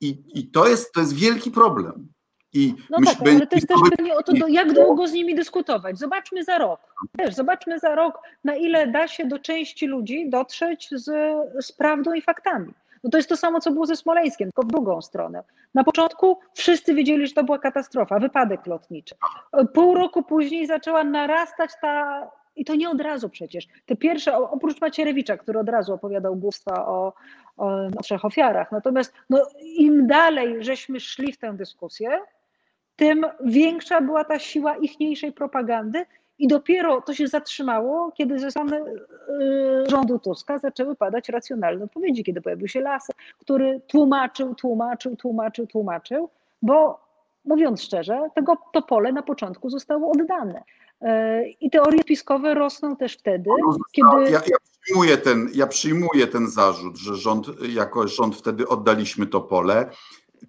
[0.00, 2.12] I, i to, jest, to jest wielki problem.
[2.52, 5.34] I no tak, ale to jest też pytanie o to, do, jak długo z nimi
[5.34, 5.98] dyskutować.
[5.98, 6.80] Zobaczmy za rok.
[7.18, 11.04] Wiesz, zobaczmy za rok, na ile da się do części ludzi dotrzeć z,
[11.64, 12.72] z prawdą i faktami.
[13.04, 15.44] No to jest to samo, co było ze Smoleńskiem, tylko w drugą stronę.
[15.74, 19.14] Na początku wszyscy wiedzieli, że to była katastrofa, wypadek lotniczy.
[19.74, 22.26] Pół roku później zaczęła narastać ta
[22.56, 23.68] i to nie od razu przecież.
[23.86, 27.12] Te pierwsze, oprócz Macierewicza, który od razu opowiadał głupstwa o,
[27.56, 28.72] o, o trzech ofiarach.
[28.72, 32.18] Natomiast no, im dalej żeśmy szli w tę dyskusję,
[32.96, 36.06] tym większa była ta siła ichniejszej propagandy
[36.38, 42.24] i dopiero to się zatrzymało, kiedy ze strony y, rządu Tuska zaczęły padać racjonalne odpowiedzi,
[42.24, 46.28] kiedy pojawił się las, który tłumaczył, tłumaczył, tłumaczył, tłumaczył,
[46.62, 47.01] bo
[47.44, 50.62] mówiąc szczerze, tego, to pole na początku zostało oddane.
[51.02, 51.06] Y,
[51.60, 53.50] I teorie spiskowe rosną też wtedy,
[53.92, 54.30] kiedy.
[54.30, 59.40] Ja, ja, przyjmuję ten, ja przyjmuję ten zarzut, że rząd, jako rząd wtedy oddaliśmy to
[59.40, 59.90] pole.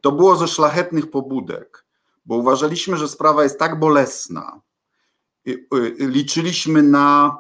[0.02, 1.86] To było ze szlachetnych pobudek,
[2.26, 4.62] bo uważaliśmy, że sprawa jest tak bolesna,
[5.48, 7.38] Y, y, liczyliśmy na,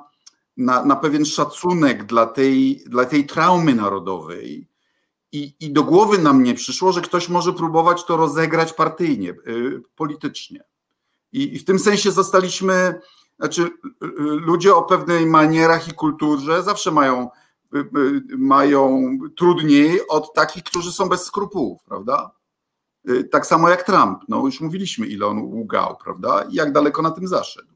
[0.57, 4.67] na, na pewien szacunek dla tej, dla tej traumy narodowej.
[5.33, 9.81] I, I do głowy nam nie przyszło, że ktoś może próbować to rozegrać partyjnie, y,
[9.95, 10.63] politycznie.
[11.31, 12.99] I, I, w tym sensie zostaliśmy,
[13.39, 13.69] znaczy
[14.21, 17.29] ludzie o pewnej manierach i kulturze zawsze mają,
[18.37, 22.31] mają trudniej od takich, którzy są bez skrupułów, prawda?
[23.31, 24.19] Tak samo jak Trump.
[24.27, 26.43] No już mówiliśmy, ile on ługał, prawda?
[26.49, 27.73] I jak daleko na tym zaszedł.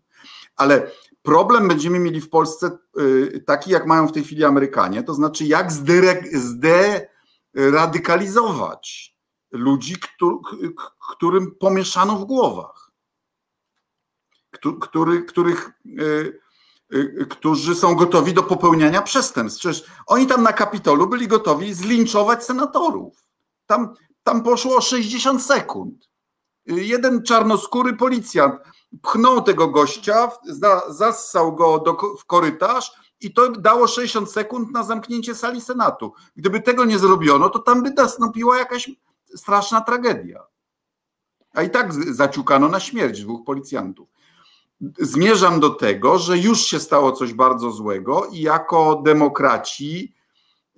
[0.56, 0.92] Ale
[1.22, 5.46] problem będziemy mieli w Polsce y, taki, jak mają w tej chwili Amerykanie, to znaczy
[5.46, 5.72] jak
[7.58, 9.18] zderadykalizować
[9.52, 9.96] ludzi,
[11.12, 12.92] którym pomieszano w głowach,
[14.82, 16.40] który, których, y,
[16.94, 19.60] y, którzy są gotowi do popełniania przestępstw.
[19.60, 23.26] Przecież oni tam na Kapitolu byli gotowi zlinczować senatorów.
[23.66, 23.94] Tam,
[24.24, 26.10] tam poszło o 60 sekund.
[26.66, 28.56] Jeden czarnoskóry policjant
[29.02, 30.32] pchnął tego gościa,
[30.90, 32.92] zassał go do, w korytarz
[33.22, 36.14] i to dało 60 sekund na zamknięcie sali Senatu.
[36.36, 38.92] Gdyby tego nie zrobiono, to tam by nastąpiła jakaś
[39.36, 40.44] straszna tragedia.
[41.54, 44.10] A i tak zaciukano na śmierć dwóch policjantów.
[45.00, 50.14] Zmierzam do tego, że już się stało coś bardzo złego i jako demokraci,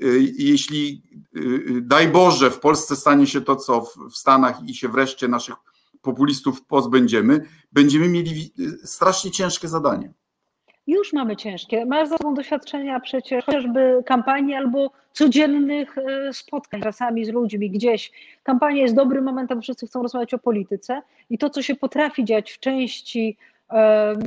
[0.04, 1.04] y, jeśli
[1.36, 3.82] y, y, daj Boże, w Polsce stanie się to, co
[4.12, 5.56] w Stanach i się wreszcie naszych
[6.02, 10.14] populistów pozbędziemy, będziemy mieli strasznie ciężkie zadanie.
[10.90, 11.86] Już mamy ciężkie.
[11.86, 18.12] Masz za sobą doświadczenia przecież chociażby kampanii albo codziennych e, spotkań czasami z ludźmi gdzieś.
[18.44, 22.52] Kampania jest dobrym momentem, wszyscy chcą rozmawiać o polityce i to, co się potrafi dziać
[22.52, 23.38] w części
[23.72, 24.20] um,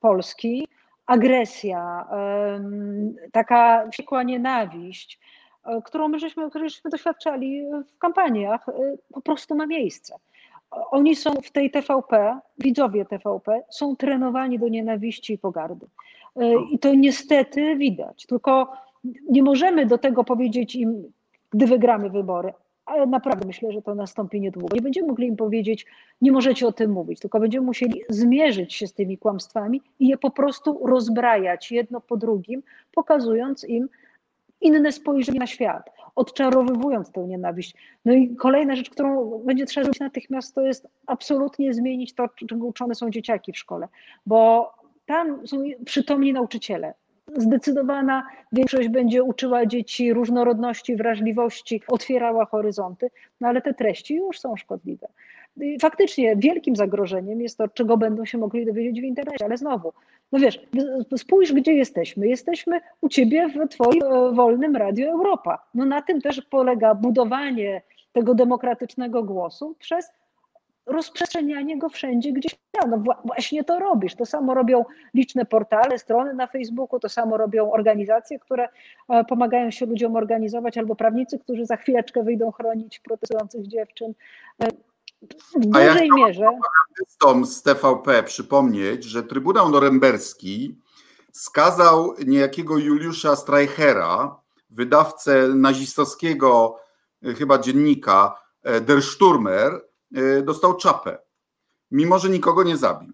[0.00, 0.68] Polski,
[1.06, 5.20] agresja, um, taka wściekła nienawiść,
[5.64, 7.62] e, którą my żeśmy, żeśmy doświadczali
[7.94, 8.72] w kampaniach, e,
[9.12, 10.14] po prostu ma miejsce
[10.70, 15.86] oni są w tej TVP, widzowie TVP, są trenowani do nienawiści i pogardy.
[16.36, 18.26] E, I to niestety widać.
[18.26, 18.72] Tylko
[19.30, 21.12] nie możemy do tego powiedzieć im,
[21.50, 22.52] gdy wygramy wybory,
[22.86, 24.74] ale naprawdę myślę, że to nastąpi niedługo.
[24.74, 25.86] Nie będziemy mogli im powiedzieć,
[26.20, 30.18] nie możecie o tym mówić, tylko będziemy musieli zmierzyć się z tymi kłamstwami i je
[30.18, 32.62] po prostu rozbrajać jedno po drugim,
[32.92, 33.88] pokazując im
[34.60, 37.74] inne spojrzenie na świat odczarowywując tę nienawiść.
[38.04, 42.66] No i kolejna rzecz, którą będzie trzeba zrobić natychmiast, to jest absolutnie zmienić to, czego
[42.66, 43.88] uczone są dzieciaki w szkole,
[44.26, 44.72] bo
[45.06, 46.94] tam są przytomni nauczyciele.
[47.36, 54.56] Zdecydowana większość będzie uczyła dzieci różnorodności, wrażliwości, otwierała horyzonty, no ale te treści już są
[54.56, 55.08] szkodliwe.
[55.80, 59.92] Faktycznie wielkim zagrożeniem jest to, czego będą się mogli dowiedzieć w internecie, ale znowu,
[60.32, 60.60] no wiesz,
[61.16, 62.28] spójrz, gdzie jesteśmy.
[62.28, 65.66] Jesteśmy u ciebie w twoim e, wolnym Radio Europa.
[65.74, 70.12] No na tym też polega budowanie tego demokratycznego głosu przez
[70.86, 72.48] rozprzestrzenianie go wszędzie, gdzie
[72.88, 74.14] No właśnie to robisz.
[74.14, 78.68] To samo robią liczne portale, strony na Facebooku, to samo robią organizacje, które
[79.08, 84.14] e, pomagają się ludziom organizować, albo prawnicy, którzy za chwileczkę wyjdą chronić protestujących dziewczyn.
[85.22, 86.46] W dużej ja mierze.
[87.44, 90.80] z TVP przypomnieć, że Trybunał Norymberski
[91.32, 94.40] skazał niejakiego Juliusza Streichera,
[94.70, 96.76] wydawcę nazistowskiego
[97.22, 101.18] e, chyba dziennika e, Der Sturmer, e, dostał czapę,
[101.90, 103.12] mimo że nikogo nie zabił.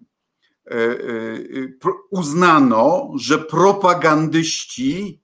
[2.11, 5.21] Uznano, że propagandyści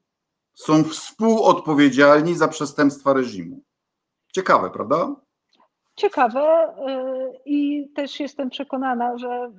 [0.54, 3.64] są współodpowiedzialni za przestępstwa reżimu.
[4.32, 5.16] Ciekawe, prawda?
[5.96, 9.52] Ciekawe y, i też jestem przekonana, że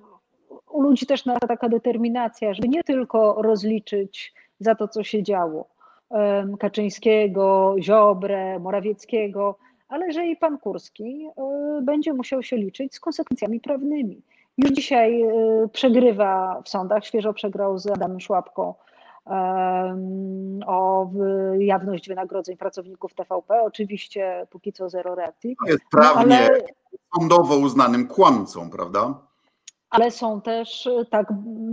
[0.71, 5.75] u ludzi też na taka determinacja, żeby nie tylko rozliczyć za to, co się działo
[6.59, 9.59] Kaczyńskiego, Ziobrę, Morawieckiego,
[9.89, 14.23] ale że i pan Kurski e, będzie musiał się liczyć z konsekwencjami prawnymi.
[14.59, 15.33] Już dzisiaj e,
[15.73, 18.75] przegrywa w sądach, świeżo przegrał z Adamem Szłapką
[20.67, 21.11] o
[21.59, 23.63] jawność wynagrodzeń pracowników TVP.
[23.63, 25.57] Oczywiście póki co zero reakcji.
[25.67, 26.61] Jest prawnie no, ale...
[27.19, 29.15] sądowo uznanym kłamcą, prawda?
[29.95, 31.27] ale są też e, tak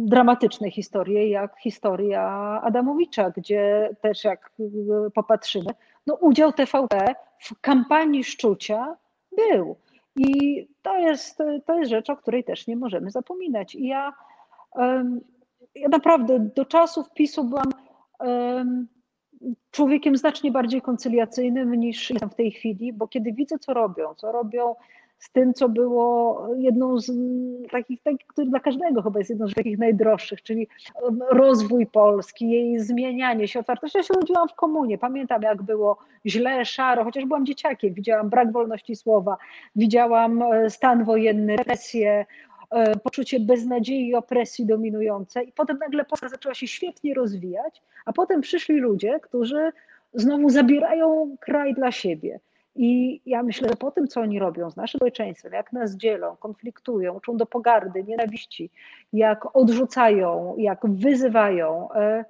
[0.05, 2.23] dramatyczne historie, jak historia
[2.63, 5.69] Adamowicza, gdzie też jak e, popatrzymy,
[6.07, 8.95] no udział TVP w kampanii szczucia
[9.35, 9.75] był.
[10.15, 13.75] I to jest, to jest rzecz, o której też nie możemy zapominać.
[13.75, 14.13] I ja,
[15.75, 17.71] ja naprawdę do czasów PiSu byłam
[19.71, 24.31] człowiekiem znacznie bardziej koncyliacyjnym niż jestem w tej chwili, bo kiedy widzę, co robią, co
[24.31, 24.75] robią
[25.21, 27.11] z tym, co było jedną z
[27.71, 30.67] takich, takich, który dla każdego chyba jest jedną z takich najdroższych, czyli
[31.31, 33.95] rozwój Polski, jej zmienianie się, otwartość.
[33.95, 38.51] Ja się urodziłam w komunie, pamiętam jak było źle, szaro, chociaż byłam dzieciakiem, widziałam brak
[38.51, 39.37] wolności słowa,
[39.75, 42.25] widziałam e, stan wojenny, represje,
[43.03, 48.41] poczucie beznadziei i opresji dominujące i potem nagle Polska zaczęła się świetnie rozwijać, a potem
[48.41, 49.71] przyszli ludzie, którzy
[50.13, 52.39] znowu zabierają kraj dla siebie.
[52.75, 56.35] I ja myślę, że po tym, co oni robią z naszym społeczeństwem, jak nas dzielą,
[56.35, 58.69] konfliktują, uczą do pogardy, nienawiści,
[59.13, 62.25] jak odrzucają, jak wyzywają, e,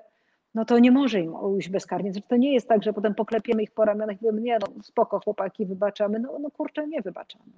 [0.56, 2.14] no to nie może im ujść bezkarnie.
[2.14, 4.84] Znaczy, to nie jest tak, że potem poklepiemy ich po ramionach i powiemy, nie no
[4.84, 6.20] spoko chłopaki, wybaczamy.
[6.20, 7.52] No, no kurczę, nie wybaczamy.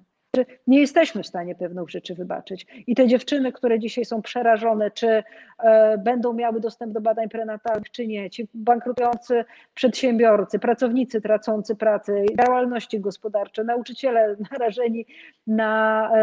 [0.66, 2.66] Nie jesteśmy w stanie pewnych rzeczy wybaczyć.
[2.86, 5.22] I te dziewczyny, które dzisiaj są przerażone, czy
[5.58, 12.24] e, będą miały dostęp do badań prenatalnych, czy nie, ci bankrutujący przedsiębiorcy, pracownicy tracący pracę,
[12.46, 15.06] działalności gospodarcze, nauczyciele narażeni
[15.46, 16.18] na e,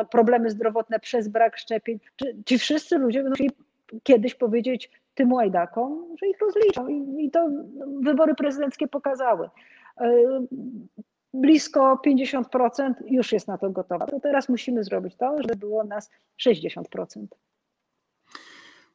[0.00, 1.98] e, problemy zdrowotne przez brak szczepień,
[2.46, 3.50] ci wszyscy ludzie będą chcieli
[4.02, 6.88] kiedyś powiedzieć tym łajdakom, że ich rozliczą.
[6.88, 7.48] I, i to
[8.02, 9.48] wybory prezydenckie pokazały
[11.34, 14.06] blisko 50% już jest na to gotowa.
[14.06, 16.10] To teraz musimy zrobić to, żeby było nas
[16.46, 16.82] 60%.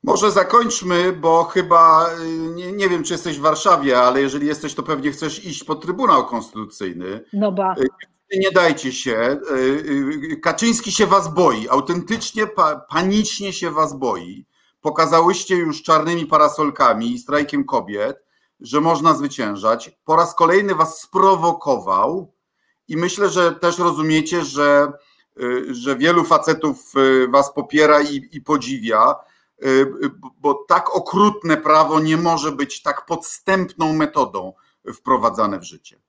[0.03, 4.73] Może zakończmy, bo chyba y, nie, nie, wiem, czy jesteś w Warszawie, ale jeżeli jesteś,
[4.73, 7.23] to pewnie chcesz iść pod Trybunał Konstytucyjny.
[7.33, 7.75] No ba.
[8.33, 9.37] Y, nie dajcie się.
[9.51, 12.47] Y, Kaczyński się was boi, autentycznie,
[12.89, 14.45] panicznie się was boi.
[14.81, 18.23] Pokazałyście już czarnymi parasolkami i strajkiem kobiet,
[18.63, 19.91] że można zwyciężać.
[20.05, 22.33] Po raz kolejny was sprowokował
[22.87, 24.91] i myślę, że też rozumiecie, że,
[25.41, 29.15] y, że wielu facetów y, was popiera i, i podziwia,
[29.65, 29.85] y,
[30.39, 34.53] bo tak okrutne prawo nie może być tak podstępną metodą
[34.93, 36.03] wprowadzane w życie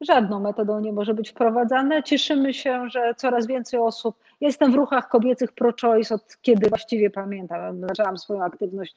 [0.00, 2.02] żadną metodą nie może być wprowadzane.
[2.02, 4.16] Cieszymy się, że coraz więcej osób.
[4.40, 7.80] Jestem w ruchach kobiecych pro-choice od kiedy właściwie pamiętam.
[7.80, 8.96] Zaczęłam swoją aktywność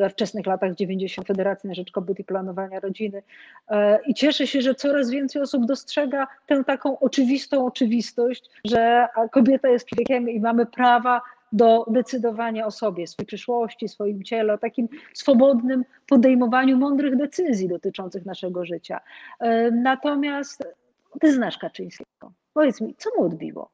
[0.00, 3.22] we wczesnych latach 90 Federacji na Rzecz Kobiet i Planowania Rodziny.
[3.68, 9.68] E, I cieszę się, że coraz więcej osób dostrzega tę taką oczywistą oczywistość, że kobieta
[9.68, 11.20] jest człowiekiem i mamy prawa
[11.52, 18.26] do decydowania o sobie, swojej przyszłości, swoim ciele, o takim swobodnym podejmowaniu mądrych decyzji dotyczących
[18.26, 19.00] naszego życia.
[19.40, 20.64] E, natomiast
[21.20, 22.32] ty znasz Kaczyńskiego.
[22.54, 23.70] Powiedz mi, co mu odbiło?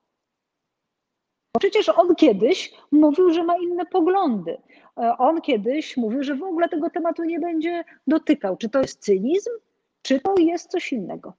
[1.59, 4.57] Przecież on kiedyś mówił, że ma inne poglądy.
[4.99, 8.57] E, on kiedyś mówił, że w ogóle tego tematu nie będzie dotykał.
[8.57, 9.51] Czy to jest cynizm,
[10.03, 11.33] czy to jest coś innego?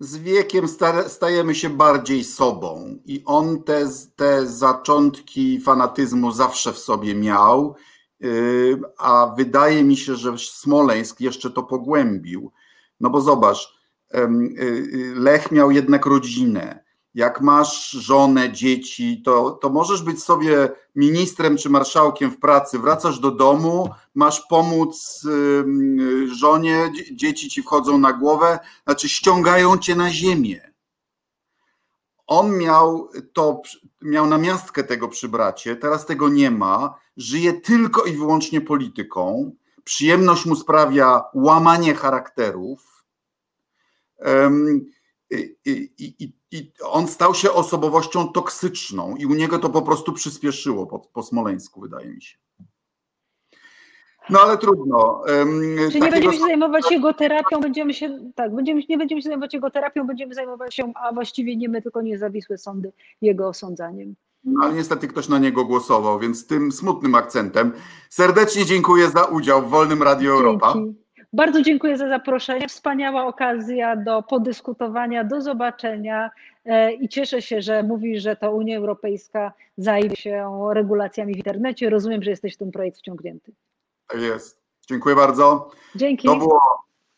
[0.00, 0.66] Z wiekiem
[1.06, 7.74] stajemy się bardziej sobą i on te, te zaczątki fanatyzmu zawsze w sobie miał,
[8.24, 12.52] y, a wydaje mi się, że Smoleńsk jeszcze to pogłębił.
[13.00, 13.78] No bo zobacz,
[14.14, 20.68] y, y, Lech miał jednak rodzinę jak masz żonę, dzieci, to, to możesz być sobie
[20.94, 25.26] ministrem czy marszałkiem w pracy, wracasz do domu, masz pomóc
[26.26, 30.72] żonie, dzieci ci wchodzą na głowę, znaczy ściągają cię na ziemię.
[32.26, 33.62] On miał to,
[34.02, 39.52] miał namiastkę tego przy bracie, teraz tego nie ma, żyje tylko i wyłącznie polityką.
[39.84, 43.04] Przyjemność mu sprawia łamanie charakterów.
[45.30, 50.12] I, i, i i on stał się osobowością toksyczną i u niego to po prostu
[50.12, 52.38] przyspieszyło po, po Smoleńsku, wydaje mi się.
[54.30, 55.22] No ale trudno.
[55.94, 59.70] Nie będziemy się zajmować jego terapią, będziemy się, tak, będziemy, nie będziemy się zajmować jego
[59.70, 62.92] terapią, będziemy zajmować się, a właściwie nie my, tylko niezawisłe sądy,
[63.22, 64.14] jego osądzaniem.
[64.44, 67.72] No, ale niestety ktoś na niego głosował, więc tym smutnym akcentem
[68.10, 70.74] serdecznie dziękuję za udział w Wolnym Radio Europa.
[70.74, 71.07] Dzięki.
[71.32, 72.68] Bardzo dziękuję za zaproszenie.
[72.68, 76.30] Wspaniała okazja do podyskutowania, do zobaczenia
[77.00, 81.90] i cieszę się, że mówi, że to Unia Europejska zajmie się regulacjami w internecie.
[81.90, 83.52] Rozumiem, że jesteś w ten projekt wciągnięty.
[84.06, 84.58] Tak jest.
[84.88, 85.70] Dziękuję bardzo.
[85.94, 86.28] Dzięki.
[86.28, 86.60] To, było,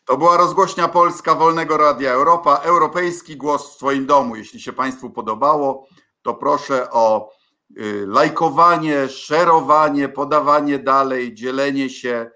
[0.05, 4.35] to była rozgłośnia Polska Wolnego Radia Europa, europejski głos w Twoim domu.
[4.35, 5.87] Jeśli się Państwu podobało,
[6.21, 7.31] to proszę o
[7.77, 12.31] y, lajkowanie, szerowanie, podawanie dalej, dzielenie się.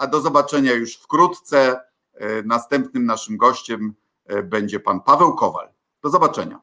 [0.00, 1.80] A do zobaczenia już wkrótce.
[2.14, 3.94] Y, następnym naszym gościem
[4.32, 5.72] y, będzie pan Paweł Kowal.
[6.02, 6.60] Do zobaczenia.